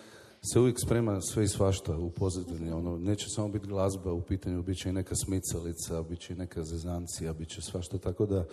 se 0.52 0.60
uvijek 0.60 0.80
sprema 0.80 1.22
sve 1.22 1.44
i 1.44 1.48
svašta 1.48 1.98
u 1.98 2.10
pozadini, 2.10 2.72
ono, 2.72 2.98
neće 2.98 3.26
samo 3.30 3.48
biti 3.48 3.68
glazba 3.68 4.14
u 4.14 4.22
pitanju, 4.22 4.64
bit 4.64 4.78
će 4.78 4.90
i 4.90 4.94
neka 4.94 5.16
smicalica, 5.16 6.02
bit 6.02 6.20
će 6.20 6.34
i 6.34 6.38
neka 6.38 6.64
zezancija, 6.64 7.34
bit 7.34 7.50
će 7.50 7.62
svašta, 7.62 7.98
tako 7.98 8.26
da 8.26 8.46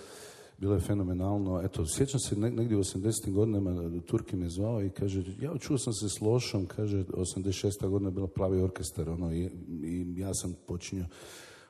bilo 0.63 0.75
je 0.75 0.81
fenomenalno. 0.81 1.61
Eto, 1.65 1.87
sjećam 1.87 2.21
se 2.21 2.37
ne- 2.37 2.51
negdje 2.51 2.77
u 2.77 2.81
80. 2.81 3.33
godinama 3.33 4.01
Turki 4.07 4.37
me 4.37 4.49
zvao 4.49 4.83
i 4.83 4.91
kaže, 4.91 5.25
ja 5.41 5.59
čuo 5.59 5.79
sam 5.79 5.93
se 5.93 6.09
s 6.09 6.21
Lošom, 6.21 6.67
kaže, 6.67 7.05
86. 7.05 7.89
godina 7.89 8.09
je 8.09 8.15
bila 8.15 8.27
plavi 8.27 8.61
orkestar, 8.61 9.09
ono, 9.09 9.33
i, 9.33 9.51
i 9.83 10.15
ja 10.17 10.35
sam 10.35 10.55
počinio, 10.67 11.07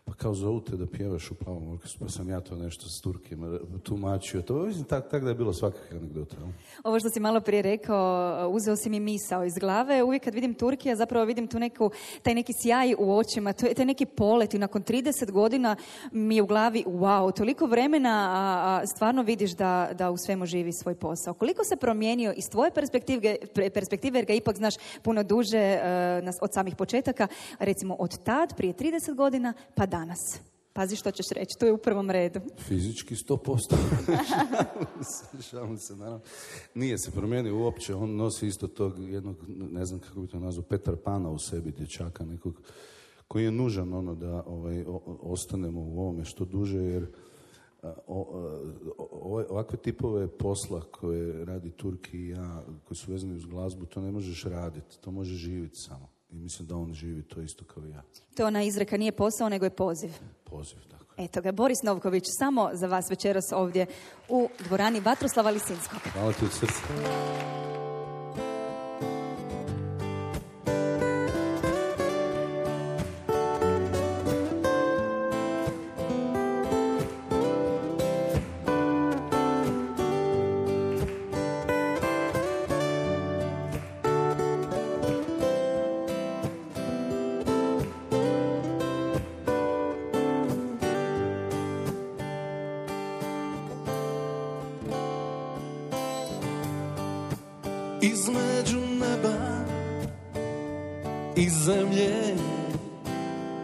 pa 0.04 0.12
kao 0.14 0.34
zovu 0.34 0.60
te 0.60 0.76
da 0.76 0.86
pjevaš 0.86 1.30
u 1.30 1.34
plavom 1.34 1.72
orkestru, 1.72 2.00
pa 2.00 2.08
sam 2.08 2.28
ja 2.28 2.40
to 2.40 2.56
nešto 2.56 2.88
s 2.88 3.00
Turkima 3.00 3.58
tumačio. 3.82 4.42
To, 4.42 4.54
mislim, 4.54 4.84
tak, 4.84 5.10
tak 5.10 5.22
da 5.22 5.28
je 5.28 5.34
bilo 5.34 5.52
svakakve 5.52 5.98
anegdota. 5.98 6.36
Ovo 6.84 7.00
što 7.00 7.10
si 7.10 7.20
malo 7.20 7.40
prije 7.40 7.62
rekao, 7.62 8.48
uzeo 8.50 8.76
si 8.76 8.90
mi 8.90 9.00
misao 9.00 9.44
iz 9.44 9.54
glave. 9.60 10.02
Uvijek 10.02 10.24
kad 10.24 10.34
vidim 10.34 10.54
Turkija, 10.54 10.96
zapravo 10.96 11.24
vidim 11.24 11.46
tu 11.46 11.58
neku, 11.58 11.90
taj 12.22 12.34
neki 12.34 12.52
sjaj 12.62 12.94
u 12.98 13.16
očima, 13.16 13.52
to 13.52 13.66
je 13.66 13.74
taj 13.74 13.84
neki 13.84 14.06
polet 14.06 14.54
i 14.54 14.58
nakon 14.58 14.82
30 14.82 15.30
godina 15.30 15.76
mi 16.12 16.36
je 16.36 16.42
u 16.42 16.46
glavi, 16.46 16.84
wow, 16.86 17.36
toliko 17.36 17.66
vremena, 17.66 18.30
a, 18.32 18.80
a 18.82 18.86
stvarno 18.86 19.22
vidiš 19.22 19.50
da, 19.50 19.90
da 19.94 20.10
u 20.10 20.16
svemu 20.16 20.46
živi 20.46 20.72
svoj 20.72 20.94
posao. 20.94 21.34
Koliko 21.34 21.64
se 21.64 21.76
promijenio 21.76 22.32
iz 22.36 22.44
tvoje 22.50 22.70
perspektive, 22.70 23.36
perspektive 23.74 24.18
jer 24.18 24.26
ga 24.26 24.32
ipak 24.32 24.56
znaš 24.56 24.74
puno 25.02 25.22
duže 25.22 25.58
e, 25.58 25.80
nas- 26.22 26.38
od 26.40 26.52
samih 26.52 26.76
početaka, 26.76 27.26
recimo 27.58 27.96
od 27.98 28.18
tad, 28.24 28.56
prije 28.56 28.74
30 28.74 29.14
godina, 29.14 29.52
pa 29.74 29.86
danas. 29.96 30.40
Pazi 30.74 30.96
što 30.96 31.10
ćeš 31.10 31.26
reći, 31.34 31.58
tu 31.58 31.66
je 31.66 31.72
u 31.72 31.78
prvom 31.78 32.10
redu. 32.10 32.40
Fizički 32.58 33.14
100%. 33.14 33.76
šalim 35.50 35.78
se, 35.78 35.96
naravno. 35.96 36.20
Nije 36.74 36.98
se 36.98 37.10
promijenio 37.10 37.58
uopće, 37.58 37.94
on 37.94 38.16
nosi 38.16 38.46
isto 38.46 38.66
tog 38.68 38.98
jednog, 38.98 39.36
ne 39.48 39.84
znam 39.84 40.00
kako 40.00 40.20
bi 40.20 40.28
to 40.28 40.38
nazvao, 40.38 40.64
Petar 40.68 40.96
Pana 40.96 41.30
u 41.30 41.38
sebi, 41.38 41.70
dječaka 41.72 42.24
nekog, 42.24 42.60
koji 43.28 43.44
je 43.44 43.50
nužan 43.50 43.94
ono 43.94 44.14
da 44.14 44.42
ovaj, 44.46 44.84
o- 44.86 45.18
ostanemo 45.22 45.80
u 45.80 46.00
ovome 46.00 46.24
što 46.24 46.44
duže, 46.44 46.78
jer 46.78 47.06
o- 48.06 49.44
ovakve 49.50 49.78
tipove 49.78 50.28
posla 50.28 50.80
koje 50.90 51.44
radi 51.44 51.70
Turki 51.70 52.18
i 52.18 52.28
ja, 52.28 52.62
koji 52.84 52.96
su 52.96 53.12
vezani 53.12 53.34
uz 53.34 53.44
glazbu, 53.44 53.86
to 53.86 54.00
ne 54.00 54.12
možeš 54.12 54.44
raditi, 54.44 54.98
to 55.00 55.10
može 55.10 55.34
živjeti 55.34 55.76
samo. 55.76 56.08
I 56.32 56.36
mislim 56.36 56.68
da 56.68 56.76
on 56.76 56.94
živi 56.94 57.22
to 57.22 57.40
isto 57.40 57.64
kao 57.64 57.86
i 57.86 57.90
ja. 57.90 58.02
To 58.36 58.46
ona 58.46 58.62
izreka, 58.62 58.96
nije 58.96 59.12
posao, 59.12 59.48
nego 59.48 59.66
je 59.66 59.70
poziv. 59.70 60.10
Poziv, 60.44 60.78
tako. 60.90 61.14
Eto 61.16 61.40
ga, 61.40 61.52
Boris 61.52 61.82
Novković, 61.82 62.24
samo 62.38 62.70
za 62.72 62.86
vas 62.86 63.10
večeras 63.10 63.44
ovdje 63.52 63.86
u 64.28 64.48
dvorani 64.58 65.00
Vatroslava 65.00 65.50
Lisinskog. 65.50 66.00
Hvala 66.12 66.32
ti 66.32 66.44
od 66.44 66.52
srca. 66.52 66.82
Između 98.02 98.80
neba 98.80 99.36
i 101.36 101.48
zemlje 101.48 102.36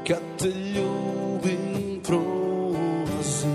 Kad 0.09 0.20
te 0.39 0.49
ljubim 0.49 2.03
prolazi 2.05 3.47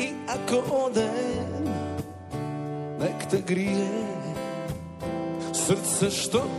I 0.00 0.08
ako 0.28 0.76
odem 0.84 1.64
Nek 3.00 3.30
te 3.30 3.42
grije 3.46 3.88
Srce 5.52 6.10
što 6.10 6.57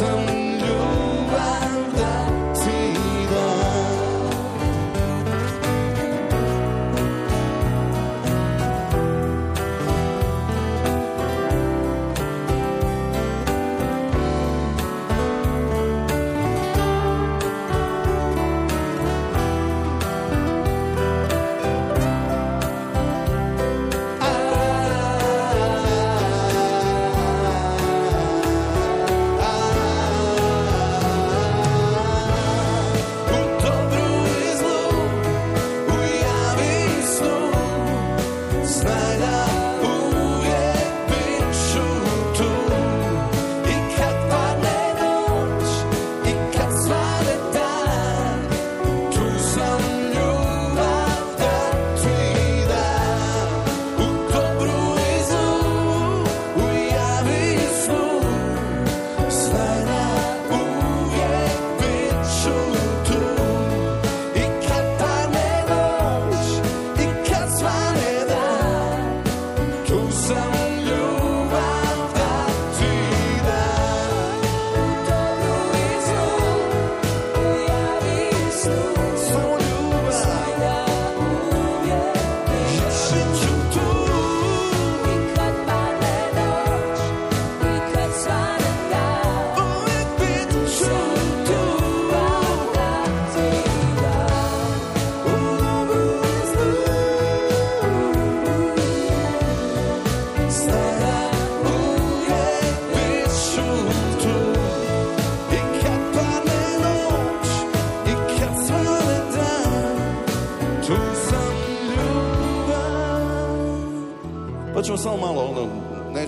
noć, 0.00 0.29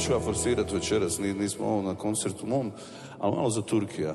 neću 0.02 0.12
ja 0.12 0.20
forsirati 0.20 0.74
večeras, 0.74 1.18
ni- 1.18 1.34
nismo 1.34 1.66
ovo 1.66 1.82
na 1.82 1.94
koncertu 1.94 2.46
mom, 2.46 2.70
ali 3.18 3.36
malo 3.36 3.50
za 3.50 3.62
Turkija. 3.62 4.14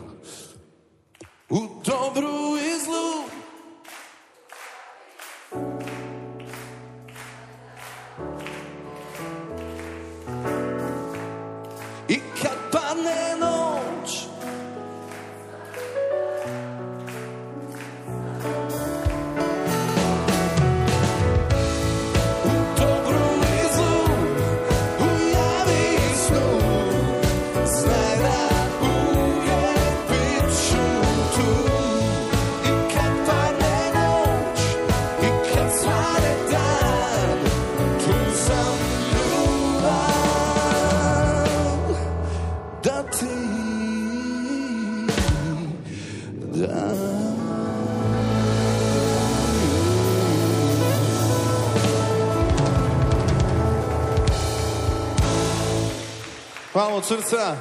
Srca. 57.08 57.56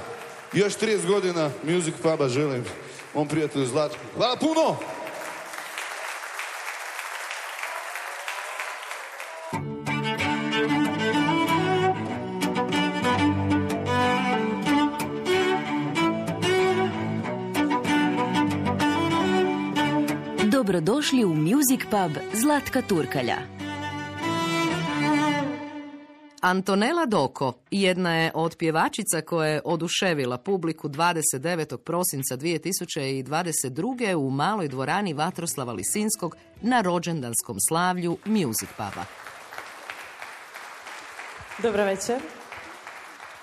Još 0.53 0.77
30 0.79 1.07
godina 1.07 1.51
Music 1.65 1.95
Puba 2.03 2.29
želim 2.29 2.65
mom 3.15 3.29
prijatelju 3.29 3.67
Zlatku. 3.67 3.99
Hvala 4.17 4.37
puno! 4.37 4.77
Dobrodošli 20.45 21.25
u 21.25 21.35
Music 21.35 21.81
Pub 21.91 22.13
Zlatka 22.35 22.83
Turkalja. 22.83 23.56
Antonela 26.47 27.07
Doko 27.07 27.53
jedna 27.71 28.15
je 28.15 28.31
od 28.35 28.57
pjevačica 28.57 29.21
koja 29.21 29.49
je 29.49 29.61
oduševila 29.65 30.39
publiku 30.39 30.89
29. 30.89 31.77
prosinca 31.77 32.37
2022. 32.37 34.15
u 34.15 34.31
maloj 34.31 34.69
dvorani 34.69 35.15
Vatroslava 35.15 35.73
Lisinskog 35.73 36.37
na 36.63 36.81
rođendanskom 36.81 37.57
slavlju 37.69 38.19
Music 38.25 38.69
Puba. 38.77 39.05
Dobro 41.63 41.85
večer. 41.85 42.21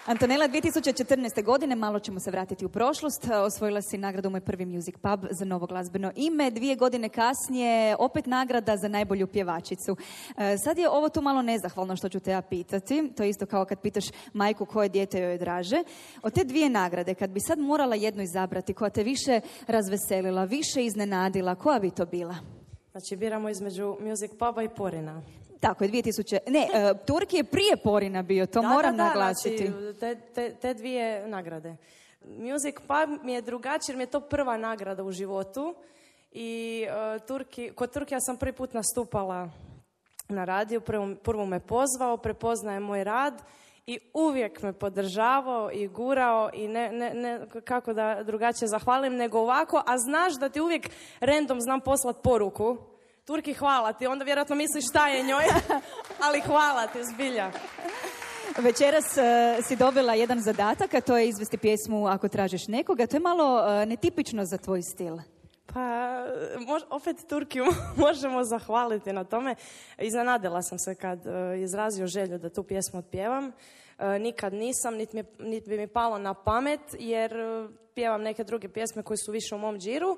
Antonela, 0.05 0.47
2014. 0.47 1.43
godine, 1.43 1.75
malo 1.75 1.99
ćemo 1.99 2.19
se 2.19 2.31
vratiti 2.31 2.65
u 2.65 2.69
prošlost, 2.69 3.27
osvojila 3.45 3.81
si 3.81 3.97
nagradu 3.97 4.30
Moj 4.30 4.41
prvi 4.41 4.65
music 4.65 4.95
pub 5.01 5.25
za 5.31 5.45
novo 5.45 5.65
glazbeno 5.67 6.11
ime. 6.15 6.51
Dvije 6.51 6.75
godine 6.75 7.09
kasnije 7.09 7.95
opet 7.99 8.25
nagrada 8.25 8.77
za 8.77 8.88
najbolju 8.88 9.27
pjevačicu. 9.27 9.95
E, 10.38 10.57
Sad 10.57 10.77
je 10.77 10.89
ovo 10.89 11.09
tu 11.09 11.21
malo 11.21 11.41
nezahvalno 11.41 11.95
što 11.95 12.09
ću 12.09 12.19
te 12.19 12.31
ja 12.31 12.41
pitati. 12.41 13.11
To 13.17 13.23
je 13.23 13.30
isto 13.30 13.45
kao 13.45 13.65
kad 13.65 13.80
pitaš 13.80 14.05
majku 14.34 14.65
koje 14.65 14.89
dijete 14.89 15.19
joj 15.19 15.38
draže. 15.38 15.84
Od 16.23 16.34
te 16.34 16.43
dvije 16.43 16.69
nagrade, 16.69 17.13
kad 17.13 17.30
bi 17.30 17.39
sad 17.39 17.59
morala 17.59 17.95
jednu 17.95 18.23
izabrati, 18.23 18.73
koja 18.73 18.89
te 18.89 19.03
više 19.03 19.41
razveselila, 19.67 20.43
više 20.43 20.85
iznenadila, 20.85 21.55
koja 21.55 21.80
bi 21.80 21.91
to 21.91 22.05
bila? 22.05 22.35
Znači, 22.91 23.15
biramo 23.15 23.49
između 23.49 23.97
Music 23.99 24.31
Puba 24.39 24.63
i 24.63 24.69
Porina. 24.69 25.21
Tako 25.64 25.84
je, 25.84 25.90
2000... 25.90 26.38
Ne, 26.48 26.68
e, 26.73 26.94
Turki 27.06 27.38
je 27.38 27.44
prije 27.44 27.77
Porina 27.84 28.22
bio, 28.22 28.45
to 28.45 28.61
Da, 28.61 28.68
moram 28.68 28.98
da, 28.98 29.03
da, 29.03 29.10
naglasiti. 29.10 29.68
Znači, 29.68 29.99
te, 29.99 30.15
te, 30.34 30.56
te 30.56 30.73
dvije 30.73 31.27
nagrade. 31.27 31.76
Music 32.26 32.76
Pub 32.76 33.19
mi 33.23 33.34
je 33.34 33.41
drugačiji 33.41 33.94
jer 33.94 33.98
mi 33.98 34.03
je 34.03 34.11
to 34.11 34.19
prva 34.19 34.57
nagrada 34.57 35.03
u 35.03 35.11
životu. 35.11 35.76
I 36.31 36.85
e, 36.90 37.19
Turki, 37.19 37.72
kod 37.76 37.94
Turkija 37.94 38.19
sam 38.22 38.38
prvi 38.38 38.53
put 38.53 38.73
nastupala 38.73 39.49
na 40.30 40.45
radiju, 40.45 40.81
prvo, 40.81 41.15
prvo 41.23 41.45
me 41.45 41.60
pozvao, 41.60 42.18
prepoznaje 42.18 42.80
moj 42.80 43.03
rad 43.03 43.41
i 43.88 43.99
uvijek 44.14 44.61
me 44.61 44.73
podržavao 44.73 45.72
i 45.72 45.88
gurao 45.88 46.49
i 46.53 46.68
ne, 46.68 46.91
ne, 46.91 47.14
ne, 47.14 47.40
kako 47.64 47.94
da 47.94 48.23
drugačije 48.23 48.68
zahvalim 48.68 49.15
nego 49.15 49.40
ovako, 49.40 49.84
a 49.85 49.98
znaš 49.98 50.34
da 50.34 50.49
ti 50.49 50.61
uvijek 50.61 50.90
random 51.19 51.61
znam 51.61 51.81
poslat 51.81 52.22
poruku. 52.23 52.92
Turki, 53.25 53.53
hvala 53.53 53.93
ti. 53.93 54.07
Onda 54.07 54.25
vjerojatno 54.25 54.55
misliš 54.55 54.83
šta 54.89 55.07
je 55.07 55.23
njoj, 55.23 55.43
ali 56.25 56.41
hvala 56.41 56.87
ti, 56.87 56.99
zbilja. 57.13 57.51
Večeras 58.57 59.17
e, 59.17 59.57
si 59.67 59.75
dobila 59.75 60.13
jedan 60.13 60.41
zadatak, 60.41 60.93
a 60.93 61.01
to 61.01 61.17
je 61.17 61.27
izvesti 61.27 61.57
pjesmu 61.57 62.07
Ako 62.07 62.27
tražiš 62.27 62.67
nekoga. 62.67 63.07
To 63.07 63.15
je 63.15 63.19
malo 63.19 63.67
e, 63.67 63.85
netipično 63.85 64.45
za 64.45 64.57
tvoj 64.57 64.81
stil. 64.81 65.17
Pa, 65.65 65.79
mož- 66.57 66.87
opet 66.89 67.17
Turkiju 67.29 67.65
možemo 68.05 68.43
zahvaliti 68.43 69.13
na 69.13 69.23
tome. 69.23 69.55
Iznenadila 69.97 70.61
sam 70.61 70.79
se 70.79 70.95
kad 70.95 71.27
e, 71.27 71.61
izrazio 71.61 72.07
želju 72.07 72.37
da 72.37 72.49
tu 72.49 72.63
pjesmu 72.63 72.99
otpjevam. 72.99 73.51
Nikad 74.19 74.53
nisam, 74.53 74.95
niti, 74.95 75.15
mi, 75.15 75.23
niti 75.39 75.69
bi 75.69 75.77
mi 75.77 75.87
palo 75.87 76.17
na 76.17 76.33
pamet, 76.33 76.81
jer 76.99 77.31
pjevam 77.95 78.21
neke 78.21 78.43
druge 78.43 78.69
pjesme 78.69 79.03
koje 79.03 79.17
su 79.17 79.31
više 79.31 79.55
u 79.55 79.57
mom 79.57 79.79
džiru. 79.79 80.17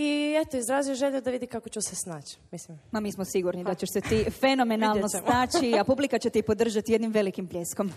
I 0.00 0.34
eto, 0.42 0.56
izrazio 0.56 0.94
želju 0.94 1.20
da 1.20 1.30
vidi 1.30 1.46
kako 1.46 1.68
ću 1.68 1.80
se 1.80 1.96
snaći. 1.96 2.36
Mislim, 2.50 2.78
Ma 2.90 3.00
mi 3.00 3.12
smo 3.12 3.24
sigurni 3.24 3.64
da 3.64 3.74
ćeš 3.74 3.92
se 3.92 4.00
ti 4.00 4.24
fenomenalno 4.30 5.08
snaći, 5.08 5.78
a 5.78 5.84
publika 5.84 6.18
će 6.18 6.30
te 6.30 6.38
i 6.38 6.42
podržati 6.42 6.92
jednim 6.92 7.12
velikim 7.12 7.46
pljeskom. 7.46 7.92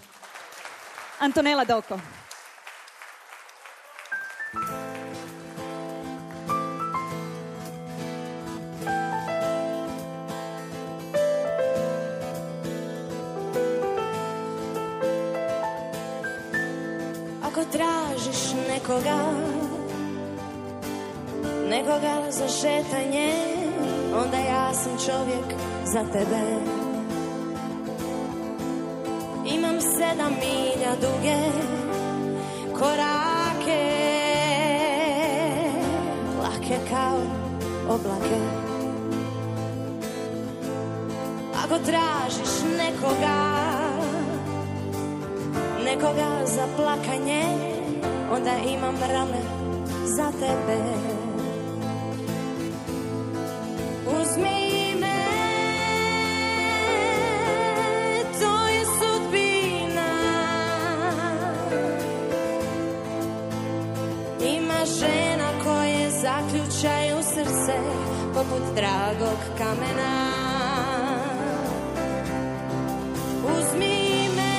Antonela 1.20 1.66
Doko. 1.74 2.00
Za 22.42 22.48
šetanje 22.48 23.34
Onda 24.24 24.38
ja 24.38 24.74
sam 24.74 24.92
čovjek 25.06 25.46
za 25.86 26.04
tebe 26.14 26.42
Imam 29.56 29.82
sedam 29.82 30.34
milja 30.40 30.96
duge 30.96 31.38
Korake 32.80 33.92
Lake 36.44 36.80
kao 36.90 37.20
oblake 37.90 38.42
Ako 41.64 41.80
tražiš 41.86 42.64
nekoga 42.78 43.62
nekoga 45.86 46.46
za 46.46 46.68
plakanje, 46.78 47.44
onda 48.32 48.52
imam 48.74 48.96
rame 49.14 49.42
za 50.06 50.32
tebe. 50.32 51.11
Poput 68.52 68.76
dragog 68.76 69.40
kamena. 69.58 70.14
Uzmi 73.44 74.28
me, 74.36 74.58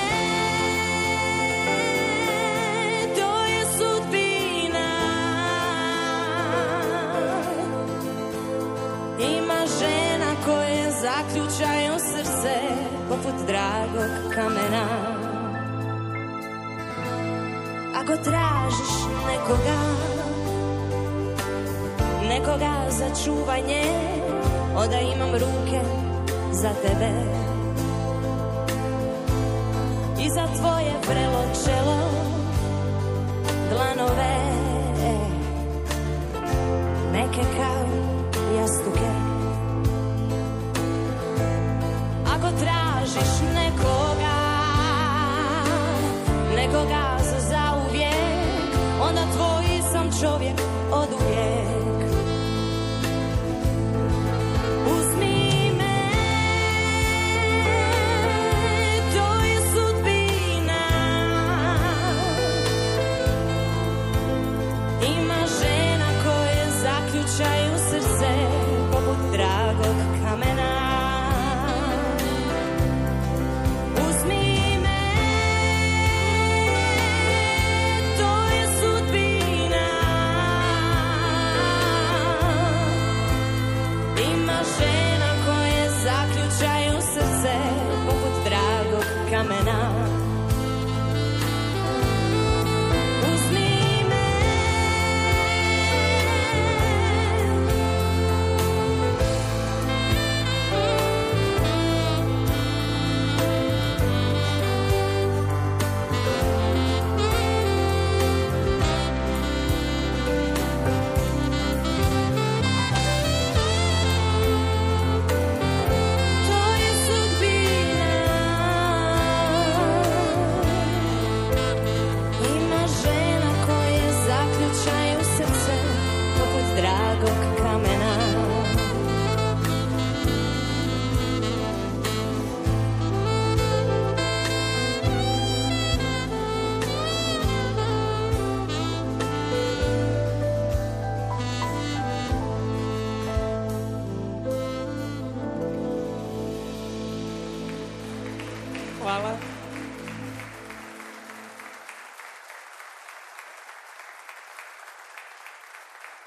to 3.16 3.30
je 3.44 3.62
sudbina. 3.76 4.90
Ima 9.18 9.60
žena 9.80 10.30
koje 10.44 10.90
zaključaju 10.90 11.92
srce 11.98 12.54
poput 13.08 13.46
dragog 13.46 14.34
kamena. 14.34 14.86
Ako 17.94 18.16
tražiš 18.24 18.92
nekoga, 19.26 20.11
nekoga 22.32 22.74
za 22.90 23.24
čuvanje 23.24 23.82
O 24.76 24.84
imam 25.14 25.32
ruke 25.32 25.80
za 26.52 26.70
tebe. 26.82 27.10
I 30.18 30.28
za 30.28 30.46
tvoje 30.58 30.92
vrelo 31.08 31.42
čelo 31.64 31.98
Dlanove 33.70 34.36
Neke 37.12 37.42
kao 37.56 37.84
jastuke. 38.58 39.10
Ako 42.34 42.48
tražiš 42.60 43.40
ne 43.54 43.71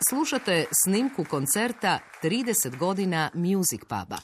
Slušate 0.10 0.66
snimku 0.84 1.24
koncerta 1.30 2.00
30 2.24 2.78
godina 2.78 3.32
Music 3.34 3.82
Pub. 3.90 4.15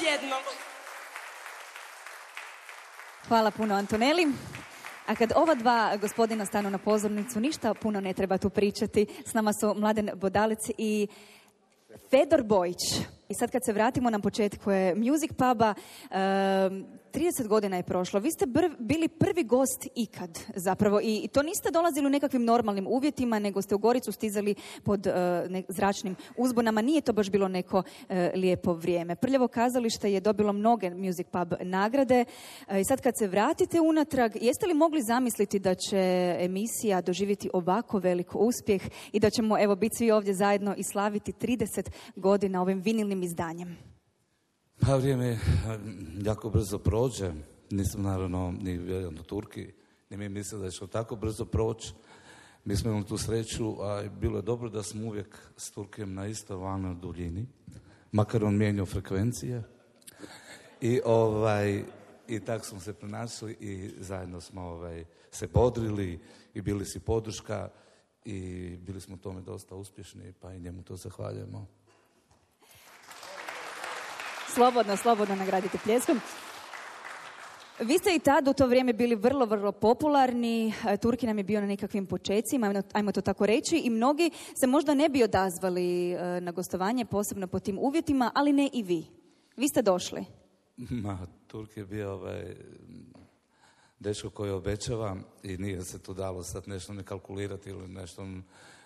Jednom. 0.00 0.42
Hvala 3.28 3.50
puno 3.50 3.74
Antoneli. 3.74 4.26
A 5.06 5.14
kad 5.14 5.32
ova 5.36 5.54
dva 5.54 5.96
gospodina 5.96 6.46
stanu 6.46 6.70
na 6.70 6.78
pozornicu, 6.78 7.40
ništa 7.40 7.74
puno 7.74 8.00
ne 8.00 8.12
treba 8.12 8.38
tu 8.38 8.50
pričati. 8.50 9.06
S 9.26 9.34
nama 9.34 9.52
su 9.52 9.74
Mladen 9.74 10.10
Bodalec 10.14 10.58
i 10.78 11.06
Fedor 12.10 12.42
Bojić. 12.42 12.82
I 13.28 13.34
sad 13.34 13.50
kad 13.50 13.62
se 13.64 13.72
vratimo 13.72 14.10
na 14.10 14.20
početku 14.20 14.70
je 14.70 14.94
Music 14.94 15.30
Puba, 15.38 15.74
em, 16.10 16.86
30 17.16 17.46
godina 17.46 17.76
je 17.76 17.82
prošlo. 17.82 18.20
Vi 18.20 18.30
ste 18.30 18.46
bili 18.78 19.08
prvi 19.08 19.44
gost 19.44 19.86
ikad 19.94 20.38
zapravo 20.54 21.00
i, 21.02 21.28
to 21.32 21.42
niste 21.42 21.70
dolazili 21.70 22.06
u 22.06 22.10
nekakvim 22.10 22.44
normalnim 22.44 22.86
uvjetima, 22.86 23.38
nego 23.38 23.62
ste 23.62 23.74
u 23.74 23.78
Goricu 23.78 24.12
stizali 24.12 24.54
pod 24.84 25.06
e, 25.06 25.12
ne- 25.48 25.62
zračnim 25.68 26.16
uzbunama. 26.36 26.82
Nije 26.82 27.00
to 27.00 27.12
baš 27.12 27.30
bilo 27.30 27.48
neko 27.48 27.82
e, 28.08 28.32
lijepo 28.34 28.72
vrijeme. 28.72 29.16
Prljavo 29.16 29.48
kazalište 29.48 30.12
je 30.12 30.20
dobilo 30.20 30.52
mnoge 30.52 30.90
Music 30.90 31.26
Pub 31.30 31.52
nagrade 31.60 32.24
E, 32.68 32.80
i 32.80 32.84
sad 32.84 33.00
kad 33.00 33.18
se 33.18 33.28
vratite 33.28 33.80
unatrag, 33.80 34.32
jeste 34.40 34.66
li 34.66 34.74
mogli 34.74 35.02
zamisliti 35.02 35.58
da 35.58 35.74
će 35.74 36.36
emisija 36.40 37.00
doživjeti 37.00 37.50
ovako 37.52 37.98
velik 37.98 38.34
uspjeh 38.34 38.82
i 39.12 39.20
da 39.20 39.30
ćemo 39.30 39.62
evo 39.62 39.76
biti 39.76 39.96
svi 39.96 40.10
ovdje 40.10 40.34
zajedno 40.34 40.74
i 40.76 40.82
slaviti 40.82 41.32
30 41.32 41.90
godina 42.16 42.62
ovim 42.62 42.80
vinilnim 42.80 43.22
izdanjem? 43.22 43.85
Pa 44.80 44.96
vrijeme 44.96 45.38
jako 46.22 46.50
brzo 46.50 46.78
prođe. 46.78 47.32
Nisam 47.70 48.02
naravno 48.02 48.54
ni 48.60 48.78
vjerujem 48.78 49.14
do 49.14 49.22
Turki, 49.22 49.72
ni 50.10 50.16
mi 50.16 50.28
mislili 50.28 50.64
da 50.64 50.70
će 50.70 50.86
tako 50.86 51.16
brzo 51.16 51.44
proći. 51.44 51.92
Mi 52.64 52.76
smo 52.76 52.90
imali 52.90 53.06
tu 53.06 53.18
sreću, 53.18 53.82
a 53.82 54.08
bilo 54.20 54.38
je 54.38 54.42
dobro 54.42 54.68
da 54.68 54.82
smo 54.82 55.06
uvijek 55.06 55.38
s 55.56 55.70
Turkijem 55.70 56.14
na 56.14 56.26
istoj 56.26 56.56
valnoj 56.56 56.94
duljini, 56.94 57.46
makar 58.12 58.44
on 58.44 58.56
mijenjao 58.56 58.86
frekvencije. 58.86 59.62
I 60.80 61.00
ovaj 61.04 61.84
i 62.28 62.40
tako 62.40 62.64
smo 62.64 62.80
se 62.80 62.92
pronašli 62.92 63.52
i 63.60 63.90
zajedno 63.98 64.40
smo 64.40 64.62
ovaj, 64.62 65.04
se 65.30 65.46
bodrili 65.46 66.20
i 66.54 66.60
bili 66.60 66.84
si 66.84 67.00
podrška 67.00 67.68
i 68.24 68.70
bili 68.76 69.00
smo 69.00 69.14
u 69.14 69.18
tome 69.18 69.40
dosta 69.40 69.74
uspješni, 69.74 70.32
pa 70.40 70.54
i 70.54 70.60
njemu 70.60 70.82
to 70.82 70.96
zahvaljujemo. 70.96 71.66
Slobodno, 74.56 74.96
slobodno 74.96 75.34
nagradite 75.34 75.78
pljeskom. 75.84 76.20
Vi 77.80 77.98
ste 77.98 78.14
i 78.14 78.18
tad 78.18 78.48
u 78.48 78.52
to 78.52 78.66
vrijeme 78.66 78.92
bili 78.92 79.14
vrlo, 79.14 79.46
vrlo 79.46 79.72
popularni. 79.72 80.72
E, 80.88 80.96
Turki 80.96 81.26
nam 81.26 81.38
je 81.38 81.44
bio 81.44 81.60
na 81.60 81.66
nekakvim 81.66 82.06
počecima, 82.06 82.66
ajmo- 82.66 82.82
ajmo 82.92 83.12
to 83.12 83.20
tako 83.20 83.46
reći, 83.46 83.76
i 83.76 83.90
mnogi 83.90 84.30
se 84.60 84.66
možda 84.66 84.94
ne 84.94 85.08
bi 85.08 85.22
odazvali 85.22 86.12
e, 86.12 86.40
na 86.40 86.52
gostovanje, 86.52 87.04
posebno 87.04 87.46
po 87.46 87.58
tim 87.58 87.78
uvjetima, 87.78 88.30
ali 88.34 88.52
ne 88.52 88.70
i 88.72 88.82
vi. 88.82 89.06
Vi 89.56 89.68
ste 89.68 89.82
došli. 89.82 90.24
Ma, 91.04 91.18
Turk 91.46 91.76
je 91.76 91.84
bio 91.84 92.12
ovaj, 92.12 92.56
dečko 94.00 94.30
koji 94.30 94.50
obećava 94.50 95.16
i 95.42 95.56
nije 95.56 95.84
se 95.84 96.02
to 96.02 96.14
dalo 96.14 96.42
sad 96.42 96.68
nešto 96.68 96.92
ne 96.92 97.02
kalkulirati 97.02 97.70
ili 97.70 97.88
nešto. 97.88 98.26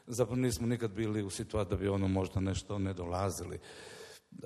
Zapravo 0.07 0.41
nismo 0.41 0.67
nikad 0.67 0.91
bili 0.91 1.23
u 1.23 1.31
situaciji 1.31 1.71
da 1.71 1.77
bi 1.77 1.89
ono 1.89 2.09
možda 2.09 2.41
nešto 2.41 2.79
ne 2.79 2.93
dolazili. 2.93 3.59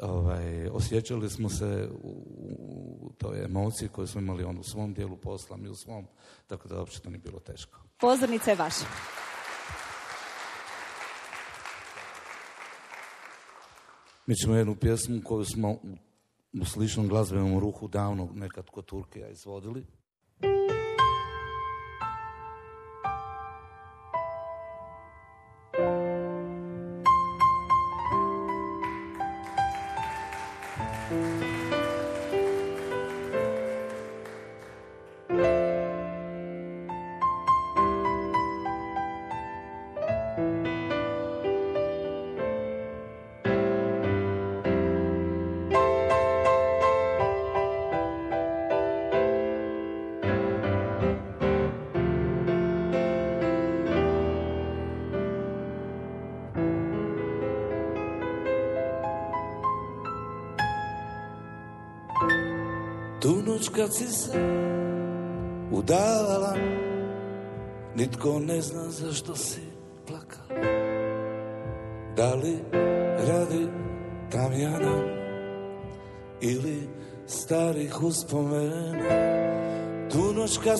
Ovaj, 0.02 0.68
osjećali 0.68 1.30
smo 1.30 1.48
se 1.48 1.88
u, 2.02 2.08
u 3.00 3.12
toj 3.18 3.44
emociji 3.44 3.88
koju 3.88 4.06
smo 4.06 4.20
imali 4.20 4.44
on 4.44 4.58
u 4.58 4.62
svom 4.62 4.94
dijelu 4.94 5.16
posla, 5.16 5.56
mi 5.56 5.68
u 5.68 5.74
svom, 5.74 6.06
tako 6.46 6.68
da 6.68 6.78
uopće 6.78 7.00
to 7.00 7.10
nije 7.10 7.18
bilo 7.18 7.40
teško. 7.40 7.78
Pozornica 8.00 8.50
je 8.50 8.56
vaša. 8.56 8.84
Mi 14.26 14.34
ćemo 14.34 14.54
jednu 14.54 14.76
pjesmu 14.76 15.20
koju 15.24 15.44
smo 15.44 15.70
u, 15.70 15.96
u 16.60 16.64
sličnom 16.64 17.08
glazbenom 17.08 17.58
ruhu 17.58 17.88
davno 17.88 18.28
nekad 18.34 18.70
kod 18.70 18.84
Turkija 18.84 19.28
izvodili. 19.28 19.86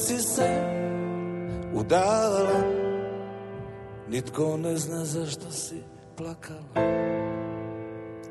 Si 0.06 0.18
se 0.20 0.51
udavala 1.74 2.85
Nitko 4.09 4.56
ne 4.56 4.76
zna 4.76 5.05
zašto 5.05 5.51
si 5.51 5.82
plakala. 6.16 6.86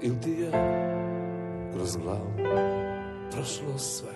Ili 0.02 0.22
ti 0.22 0.32
je 0.32 0.52
kroz 1.74 1.98
glavu 1.98 2.34
prošlo 3.32 3.78
sve 3.78 4.14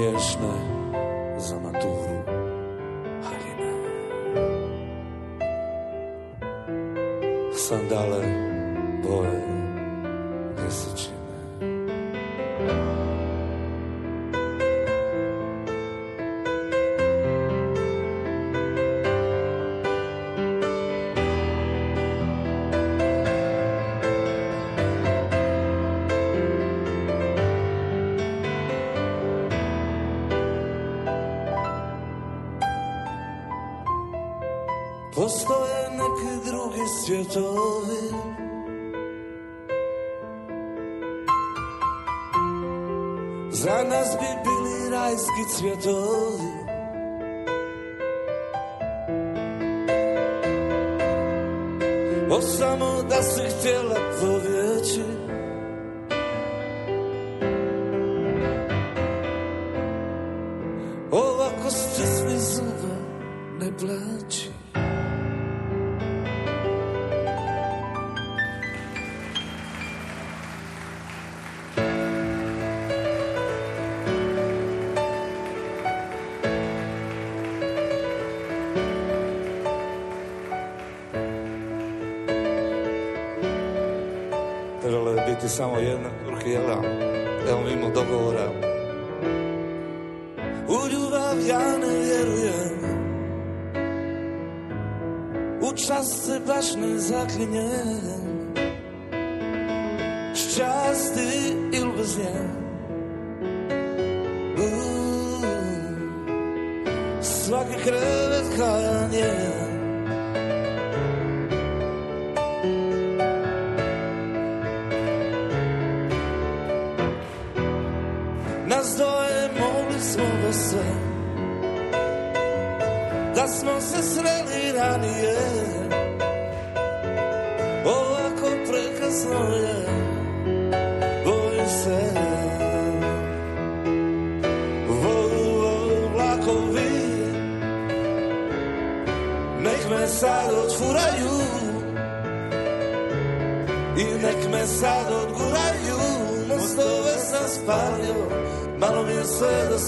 To 0.00 0.29
rajski 45.60 45.80
cvjetovi 45.80 46.50
O 52.30 52.40
samo 52.40 53.02
da 53.10 53.22
si 53.22 53.42
htjela 53.58 53.96
povjeći 54.20 55.02
Ovako 61.10 61.70
stisni 61.70 62.38
zuba 62.38 62.94
ne 63.60 63.70
plaći 63.78 64.50
samo 85.60 85.78
jedna 85.78 86.10
Turkijela. 86.24 86.82
Evo 87.50 87.60
mimo 87.60 87.90
dogovora. 87.94 88.50
U 90.68 90.88
ljubav 90.92 91.46
ja 91.48 91.78
ne 91.78 91.98
vjerujem. 91.98 92.80
U 95.60 95.76
čast 95.76 96.26
se 96.26 96.40
baš 96.46 96.74
ne 96.74 96.98
zaklinjem. 96.98 98.19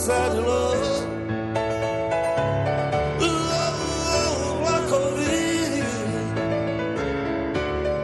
Sve 0.05 0.15
dosadilo 0.35 0.74
Vlakovi 4.61 5.83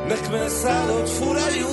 Nek 0.09 0.31
me 0.33 0.51
sad 0.51 0.91
odfuraju. 0.91 1.69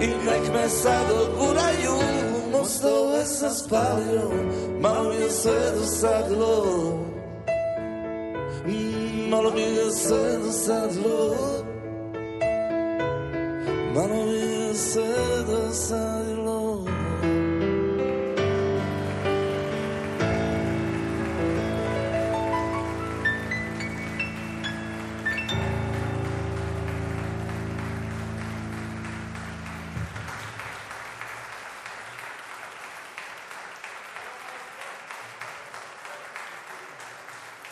I 0.00 0.06
nek 0.06 0.54
me 0.54 0.68
sad 0.68 1.10
odguraju. 1.10 1.98
Mostove 2.52 3.24
sam 3.24 3.50
spalio 3.50 4.30
Malo 4.80 5.08
mi 5.08 5.16
je 5.16 5.30
sve 5.30 5.72
dosadilo 5.74 6.64
Malo 9.30 9.50
mi 9.50 9.60
je 9.60 9.90
sve 9.90 10.38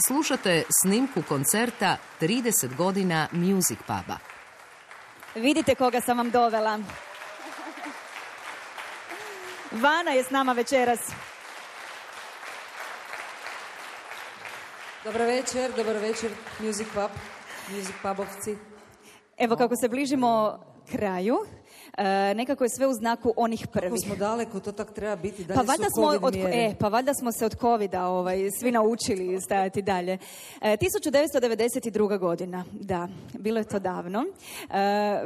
Slušate 0.06 0.62
snimku 0.82 1.22
koncerta 1.28 1.96
30 2.20 2.76
godina 2.76 3.28
Music 3.32 3.78
Puba. 3.78 4.18
Vidite 5.34 5.74
koga 5.74 6.00
sam 6.00 6.18
vam 6.18 6.30
dovela. 6.30 6.78
Vana 9.72 10.10
je 10.10 10.24
s 10.24 10.30
nama 10.30 10.52
večeras. 10.52 11.00
Dobar 15.04 15.22
večer, 15.22 15.72
dobar 15.76 15.96
večer, 15.96 16.30
Music 16.60 16.86
Pub, 16.94 17.10
Music 17.70 17.94
Pubovci. 18.02 18.56
Evo 19.38 19.56
kako 19.56 19.76
se 19.76 19.88
bližimo 19.88 20.60
kraju, 20.90 21.45
nekako 22.34 22.64
je 22.64 22.70
sve 22.70 22.86
u 22.86 22.92
znaku 22.92 23.32
onih 23.36 23.60
Kako 23.62 23.72
prvih. 23.72 24.00
smo 24.00 24.16
daleko, 24.16 24.60
to 24.60 24.72
tak 24.72 24.92
treba 24.92 25.16
biti. 25.16 25.44
Dalje 25.44 25.56
Pa 25.56 25.62
su 25.62 25.66
valjda, 25.68 25.86
smo 25.90 26.26
od, 26.26 26.34
mjere. 26.34 26.52
e, 26.54 26.74
pa 26.78 26.88
valjda 26.88 27.14
smo 27.14 27.32
se 27.32 27.46
od 27.46 27.56
covida 27.56 28.06
ovaj, 28.06 28.38
svi 28.50 28.72
naučili 28.72 29.40
stajati 29.40 29.82
dalje. 29.82 30.18
E, 30.60 30.76
1992. 30.76 32.18
godina, 32.18 32.64
da, 32.72 33.08
bilo 33.32 33.58
je 33.58 33.64
to 33.64 33.78
davno. 33.78 34.24
E, 34.24 34.26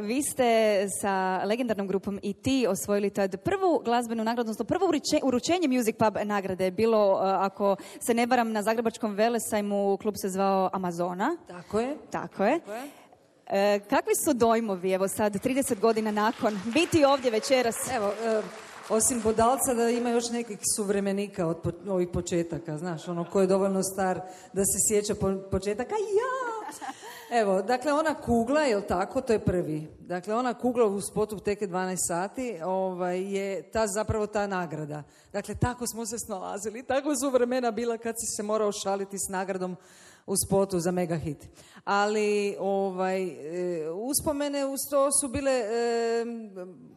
vi 0.01 0.23
ste 0.23 0.45
sa 0.93 1.13
legendarnom 1.45 1.87
grupom 1.87 2.21
i 2.23 2.33
ti 2.33 2.67
osvojili 2.69 3.11
tad 3.11 3.37
prvu 3.37 3.83
glazbenu 3.85 4.25
nagradu, 4.25 4.41
odnosno 4.43 4.65
prvo 4.65 4.87
uruče- 4.87 5.21
uručenje 5.23 5.69
Music 5.69 5.97
Pub 5.97 6.17
nagrade 6.25 6.65
je 6.65 6.71
bilo, 6.71 7.17
ako 7.17 7.77
se 8.01 8.15
ne 8.15 8.27
varam, 8.27 8.53
na 8.53 8.63
Zagrebačkom 8.63 9.15
velesajmu, 9.15 9.97
klub 9.97 10.15
se 10.17 10.29
zvao 10.29 10.71
Amazona. 10.73 11.37
Tako 11.49 11.81
je. 11.81 11.97
Tako 12.11 12.45
je. 12.45 12.61
E, 13.53 13.81
kakvi 13.91 14.15
su 14.25 14.33
dojmovi, 14.33 14.93
evo 14.93 15.09
sad, 15.09 15.35
30 15.35 15.81
godina 15.81 16.11
nakon, 16.11 16.59
biti 16.65 17.05
ovdje 17.05 17.31
večeras? 17.31 17.77
Evo, 17.93 18.13
e, 18.25 18.43
osim 18.89 19.21
Bodalca 19.23 19.75
da 19.75 19.89
ima 19.89 20.11
još 20.11 20.31
nekih 20.31 20.59
suvremenika 20.77 21.47
od 21.47 21.75
ovih 21.89 22.09
početaka, 22.13 22.79
znaš, 22.79 23.09
ono 23.09 23.25
ko 23.25 23.41
je 23.41 23.47
dovoljno 23.47 23.83
star 23.83 24.21
da 24.53 24.65
se 24.65 24.79
sjeća 24.89 25.15
po, 25.15 25.35
početaka, 25.51 25.95
ja! 25.95 26.51
Evo, 27.41 27.63
dakle, 27.63 27.93
ona 27.93 28.15
kugla, 28.15 28.61
jel 28.61 28.83
tako, 28.89 29.21
to 29.21 29.33
je 29.33 29.39
prvi. 29.39 29.89
Dakle, 30.01 30.35
ona 30.35 30.55
kugla 30.55 30.87
u 30.87 31.01
spotu 31.01 31.39
teke 31.39 31.67
12 31.67 31.97
sati 32.09 32.59
ovaj, 32.65 33.21
je 33.21 33.63
ta 33.63 33.87
zapravo 33.87 34.27
ta 34.27 34.47
nagrada. 34.47 35.03
Dakle, 35.33 35.55
tako 35.55 35.87
smo 35.87 36.07
se 36.07 36.19
snalazili, 36.19 36.83
tako 36.83 37.17
su 37.17 37.31
vremena 37.31 37.71
bila 37.71 37.99
kad 37.99 38.15
si 38.15 38.37
se 38.37 38.43
morao 38.43 38.73
šaliti 38.73 39.19
s 39.19 39.29
nagradom 39.29 39.77
u 40.27 40.37
spotu 40.37 40.81
za 40.81 40.91
mega 40.91 41.17
hit. 41.17 41.49
Ali 41.85 42.57
ovaj, 42.59 43.23
e, 43.23 43.91
uspomene 43.91 44.67
uz 44.67 44.81
to 44.91 45.13
su 45.13 45.29
bile 45.29 45.53
e, 45.53 46.25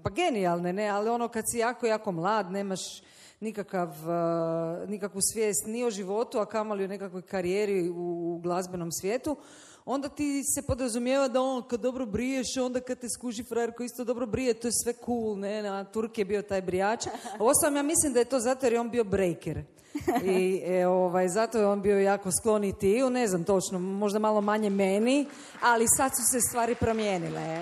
pa 0.03 0.09
genijalne, 0.09 0.73
ne? 0.73 0.87
ali 0.87 1.09
ono 1.09 1.27
kad 1.27 1.43
si 1.51 1.57
jako, 1.57 1.85
jako 1.85 2.11
mlad, 2.11 2.51
nemaš 2.51 2.81
nikakav, 3.39 3.89
e, 3.89 4.87
nikakvu 4.87 5.21
svijest 5.21 5.67
ni 5.67 5.83
o 5.83 5.91
životu, 5.91 6.39
a 6.39 6.45
kamoli 6.45 6.83
o 6.83 6.87
nekakvoj 6.87 7.21
karijeri 7.21 7.89
u 7.89 8.39
glazbenom 8.43 8.91
svijetu, 8.91 9.35
onda 9.85 10.09
ti 10.09 10.43
se 10.43 10.61
podrazumijeva 10.61 11.27
da 11.27 11.41
on 11.41 11.63
kad 11.67 11.79
dobro 11.79 12.05
briješ, 12.05 12.57
onda 12.57 12.81
kad 12.81 12.99
te 12.99 13.09
skuži 13.09 13.43
frajer 13.43 13.71
koji 13.71 13.85
isto 13.85 14.03
dobro 14.03 14.25
brije, 14.25 14.53
to 14.53 14.67
je 14.67 14.71
sve 14.83 14.93
cool, 15.05 15.37
ne, 15.37 15.63
na 15.63 15.83
Turk 15.83 16.17
je 16.17 16.25
bio 16.25 16.41
taj 16.41 16.61
brijač. 16.61 17.07
Osam, 17.39 17.75
ja 17.75 17.83
mislim 17.83 18.13
da 18.13 18.19
je 18.19 18.25
to 18.25 18.39
zato 18.39 18.65
jer 18.65 18.73
je 18.73 18.79
on 18.79 18.89
bio 18.89 19.03
breaker. 19.03 19.63
I 20.23 20.61
e, 20.65 20.87
ovaj, 20.87 21.27
zato 21.27 21.57
je 21.57 21.67
on 21.67 21.81
bio 21.81 21.99
jako 21.99 22.31
sklon 22.31 22.63
i 22.63 22.77
tiju, 22.79 23.09
ne 23.09 23.27
znam 23.27 23.43
točno, 23.43 23.79
možda 23.79 24.19
malo 24.19 24.41
manje 24.41 24.69
meni, 24.69 25.25
ali 25.61 25.85
sad 25.97 26.11
su 26.11 26.21
se 26.31 26.41
stvari 26.49 26.75
promijenile. 26.75 27.61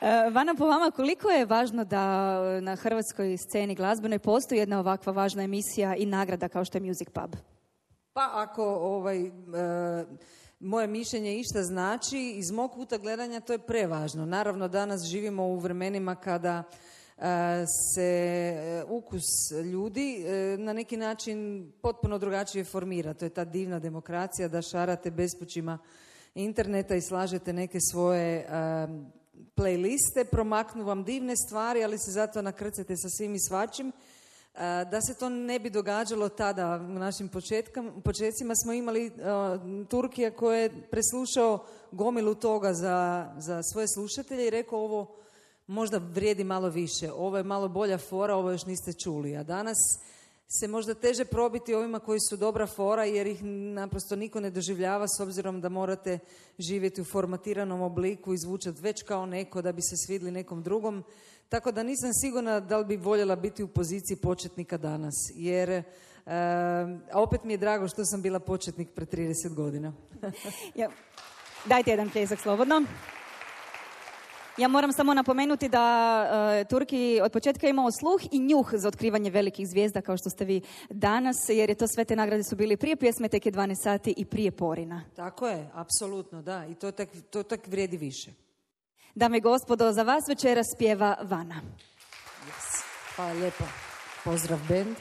E, 0.00 0.30
Vana, 0.30 0.54
po 0.54 0.66
vama, 0.66 0.90
koliko 0.90 1.30
je 1.30 1.44
važno 1.44 1.84
da 1.84 2.38
na 2.60 2.76
hrvatskoj 2.76 3.36
sceni 3.36 3.74
glazbenoj 3.74 4.18
postoji 4.18 4.58
jedna 4.58 4.78
ovakva 4.78 5.12
važna 5.12 5.42
emisija 5.42 5.96
i 5.96 6.06
nagrada 6.06 6.48
kao 6.48 6.64
što 6.64 6.78
je 6.78 6.82
Music 6.82 7.08
Pub? 7.12 7.55
Pa 8.16 8.30
ako 8.32 8.64
ovaj, 8.64 9.26
e, 9.26 9.30
moje 10.60 10.86
mišljenje 10.86 11.38
išta 11.38 11.62
znači, 11.62 12.18
iz 12.36 12.50
mog 12.50 12.72
kuta 12.72 12.98
gledanja 12.98 13.40
to 13.40 13.52
je 13.52 13.58
prevažno. 13.58 14.26
Naravno, 14.26 14.68
danas 14.68 15.02
živimo 15.04 15.46
u 15.46 15.58
vremenima 15.58 16.14
kada 16.14 16.62
e, 17.18 17.22
se 17.94 18.02
e, 18.02 18.84
ukus 18.88 19.22
ljudi 19.72 20.24
na 20.58 20.72
neki 20.72 20.96
način 20.96 21.70
potpuno 21.82 22.18
drugačije 22.18 22.64
formira. 22.64 23.14
To 23.14 23.24
je 23.24 23.28
ta 23.28 23.44
divna 23.44 23.78
demokracija 23.78 24.48
da 24.48 24.62
šarate 24.62 25.10
bespućima 25.10 25.78
interneta 26.34 26.94
i 26.94 27.00
slažete 27.00 27.52
neke 27.52 27.78
svoje 27.80 28.46
playliste, 29.54 30.24
promaknu 30.30 30.84
vam 30.84 31.04
divne 31.04 31.36
stvari, 31.36 31.84
ali 31.84 31.98
se 31.98 32.10
zato 32.10 32.42
nakrcate 32.42 32.96
sa 32.96 33.08
svim 33.08 33.34
i 33.34 33.40
svačim. 33.48 33.92
Da 34.90 35.00
se 35.00 35.14
to 35.14 35.28
ne 35.28 35.58
bi 35.58 35.70
događalo 35.70 36.28
tada, 36.28 36.76
u 36.76 36.98
našim 36.98 37.28
početkam- 37.28 38.02
počecima 38.02 38.54
smo 38.54 38.72
imali 38.72 39.06
e, 39.06 39.10
Turkija 39.88 40.30
koji 40.30 40.60
je 40.60 40.88
preslušao 40.90 41.64
gomilu 41.92 42.34
toga 42.34 42.72
za, 42.72 43.28
za 43.38 43.62
svoje 43.62 43.86
slušatelje 43.88 44.46
i 44.46 44.50
rekao 44.50 44.78
ovo 44.78 45.16
možda 45.66 45.98
vrijedi 45.98 46.44
malo 46.44 46.68
više, 46.68 47.12
ovo 47.12 47.36
je 47.36 47.42
malo 47.42 47.68
bolja 47.68 47.98
fora, 47.98 48.34
ovo 48.34 48.50
još 48.50 48.66
niste 48.66 48.92
čuli. 48.92 49.36
A 49.36 49.42
danas 49.42 49.76
se 50.48 50.68
možda 50.68 50.94
teže 50.94 51.24
probiti 51.24 51.74
ovima 51.74 51.98
koji 51.98 52.20
su 52.20 52.36
dobra 52.36 52.66
fora 52.66 53.04
jer 53.04 53.26
ih 53.26 53.44
naprosto 53.74 54.16
niko 54.16 54.40
ne 54.40 54.50
doživljava 54.50 55.06
s 55.08 55.20
obzirom 55.20 55.60
da 55.60 55.68
morate 55.68 56.18
živjeti 56.58 57.00
u 57.00 57.04
formatiranom 57.04 57.82
obliku 57.82 58.34
i 58.34 58.38
zvučati 58.38 58.82
već 58.82 59.02
kao 59.02 59.26
neko 59.26 59.62
da 59.62 59.72
bi 59.72 59.82
se 59.82 59.96
svidli 59.96 60.30
nekom 60.30 60.62
drugom. 60.62 61.04
Tako 61.48 61.72
da 61.72 61.82
nisam 61.82 62.10
sigurna 62.12 62.60
da 62.60 62.78
li 62.78 62.84
bi 62.84 62.96
voljela 62.96 63.36
biti 63.36 63.62
u 63.62 63.68
poziciji 63.68 64.16
početnika 64.16 64.76
danas. 64.76 65.14
Jer 65.34 65.70
e, 65.70 65.82
a 67.12 67.22
opet 67.22 67.44
mi 67.44 67.52
je 67.52 67.56
drago 67.56 67.88
što 67.88 68.04
sam 68.04 68.22
bila 68.22 68.40
početnik 68.40 68.88
pre 68.94 69.06
30 69.06 69.54
godina. 69.54 69.92
Ja, 70.74 70.90
dajte 71.64 71.90
jedan 71.90 72.10
pljesak 72.10 72.40
slobodno. 72.40 72.82
Ja 74.58 74.68
moram 74.68 74.92
samo 74.92 75.14
napomenuti 75.14 75.68
da 75.68 76.26
e, 76.60 76.64
Turki 76.64 77.20
od 77.22 77.32
početka 77.32 77.68
imao 77.68 77.90
sluh 77.90 78.20
i 78.30 78.38
njuh 78.38 78.70
za 78.72 78.88
otkrivanje 78.88 79.30
velikih 79.30 79.68
zvijezda 79.68 80.00
kao 80.00 80.16
što 80.16 80.30
ste 80.30 80.44
vi 80.44 80.60
danas, 80.90 81.36
jer 81.48 81.70
je 81.70 81.74
to 81.74 81.86
sve 81.88 82.04
te 82.04 82.16
nagrade 82.16 82.42
su 82.42 82.56
bili 82.56 82.76
prije 82.76 82.96
pjesme 82.96 83.28
Tek 83.28 83.46
je 83.46 83.52
12 83.52 83.82
sati 83.82 84.14
i 84.16 84.24
prije 84.24 84.50
Porina. 84.50 85.02
Tako 85.16 85.48
je, 85.48 85.70
apsolutno, 85.74 86.42
da. 86.42 86.66
I 86.66 86.74
to 86.74 86.90
tak, 86.90 87.08
to 87.30 87.42
tak 87.42 87.66
vrijedi 87.66 87.96
više. 87.96 88.45
Dame 89.16 89.38
i 89.38 89.40
gospodo, 89.40 89.92
za 89.92 90.02
vas 90.02 90.28
večeras 90.28 90.66
pjeva 90.78 91.16
Vana. 91.22 91.60
Hvala 93.16 93.32
lijepo. 93.32 93.64
Pozdrav, 94.24 94.58
band. 94.68 94.96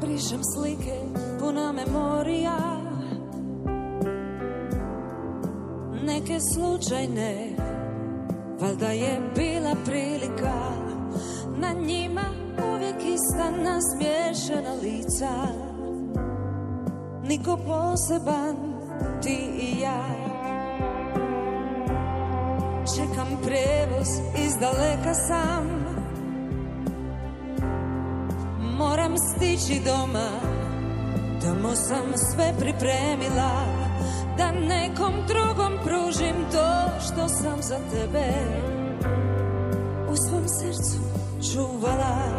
Brišem 0.00 0.40
slike, 0.54 0.98
puna 1.40 1.72
memorija 1.72 2.58
Neke 6.06 6.38
slučajne 6.54 7.56
Valjda 8.60 8.86
je 8.86 9.20
bila 9.36 9.74
prilika 9.84 10.54
Na 11.56 11.72
njima 11.72 12.24
uvijek 12.74 12.96
ista 13.14 13.50
nasmiješena 13.50 14.74
lica. 14.82 15.30
Niko 17.22 17.56
poseban, 17.56 18.56
ti 19.22 19.50
i 19.60 19.80
ja. 19.80 20.04
Čekam 22.96 23.28
prevoz, 23.42 24.08
iz 24.44 24.56
daleka 24.60 25.14
sam. 25.14 25.84
Moram 28.78 29.14
stići 29.18 29.80
doma 29.84 30.28
Tamo 31.42 31.74
sam 31.74 32.12
sve 32.16 32.52
pripremila 32.60 33.73
Da 34.38 34.52
nekom 34.52 35.12
drugom 35.28 35.72
pružim 35.84 36.36
to 36.52 36.90
što 37.00 37.28
sam 37.28 37.62
za 37.62 37.78
tebe. 37.92 38.26
U 40.10 40.16
svom 40.16 40.48
srcu 40.48 41.00
čuvala 41.52 42.33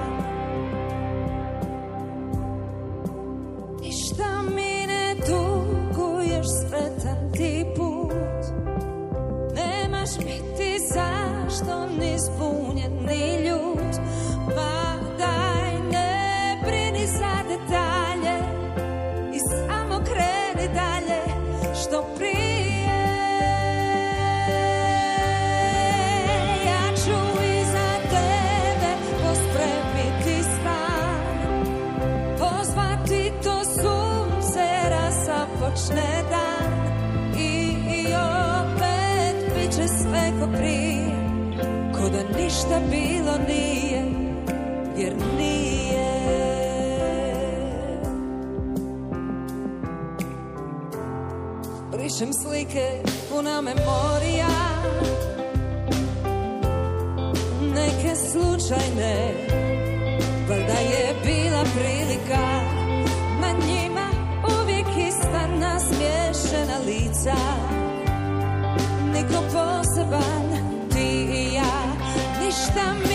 ništa 42.76 42.89
bilo 42.91 43.38
nije 43.47 44.03
Jer 44.97 45.14
nije. 45.38 45.76
Brišem 51.91 52.34
slike 52.34 53.02
puna 53.30 53.61
memorija 53.61 54.47
Neke 57.61 58.15
slučajne 58.15 59.34
Valjda 60.49 60.80
je 60.80 61.15
bila 61.26 61.64
prilika 61.64 62.45
Na 63.41 63.52
njima 63.68 64.07
uvijek 64.61 64.88
ista 65.07 65.47
nasmiješena 65.47 66.77
lica. 66.85 67.35
Niko 69.14 69.41
poseban, 69.43 70.44
Ništa 72.56 73.14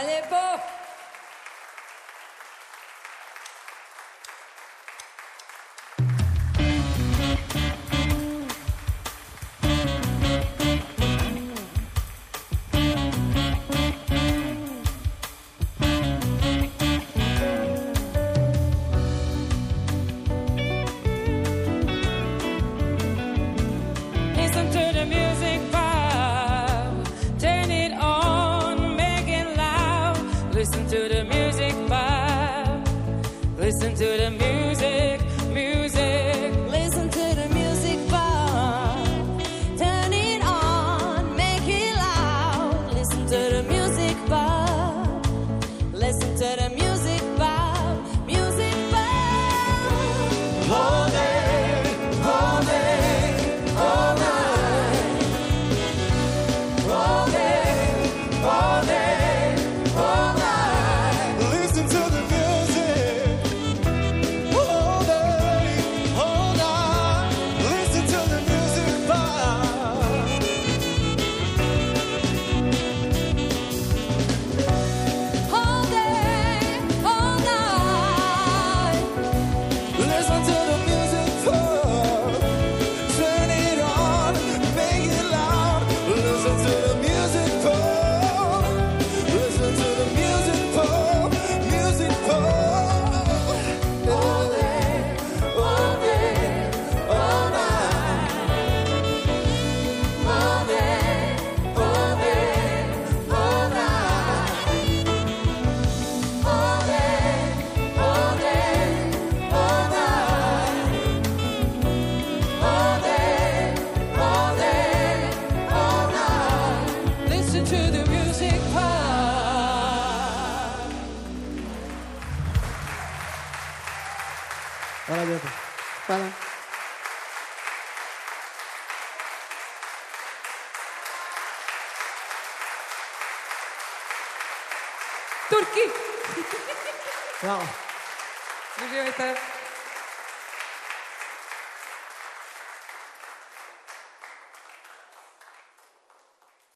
Hvala 0.00 0.12
lijepo. 0.12 0.49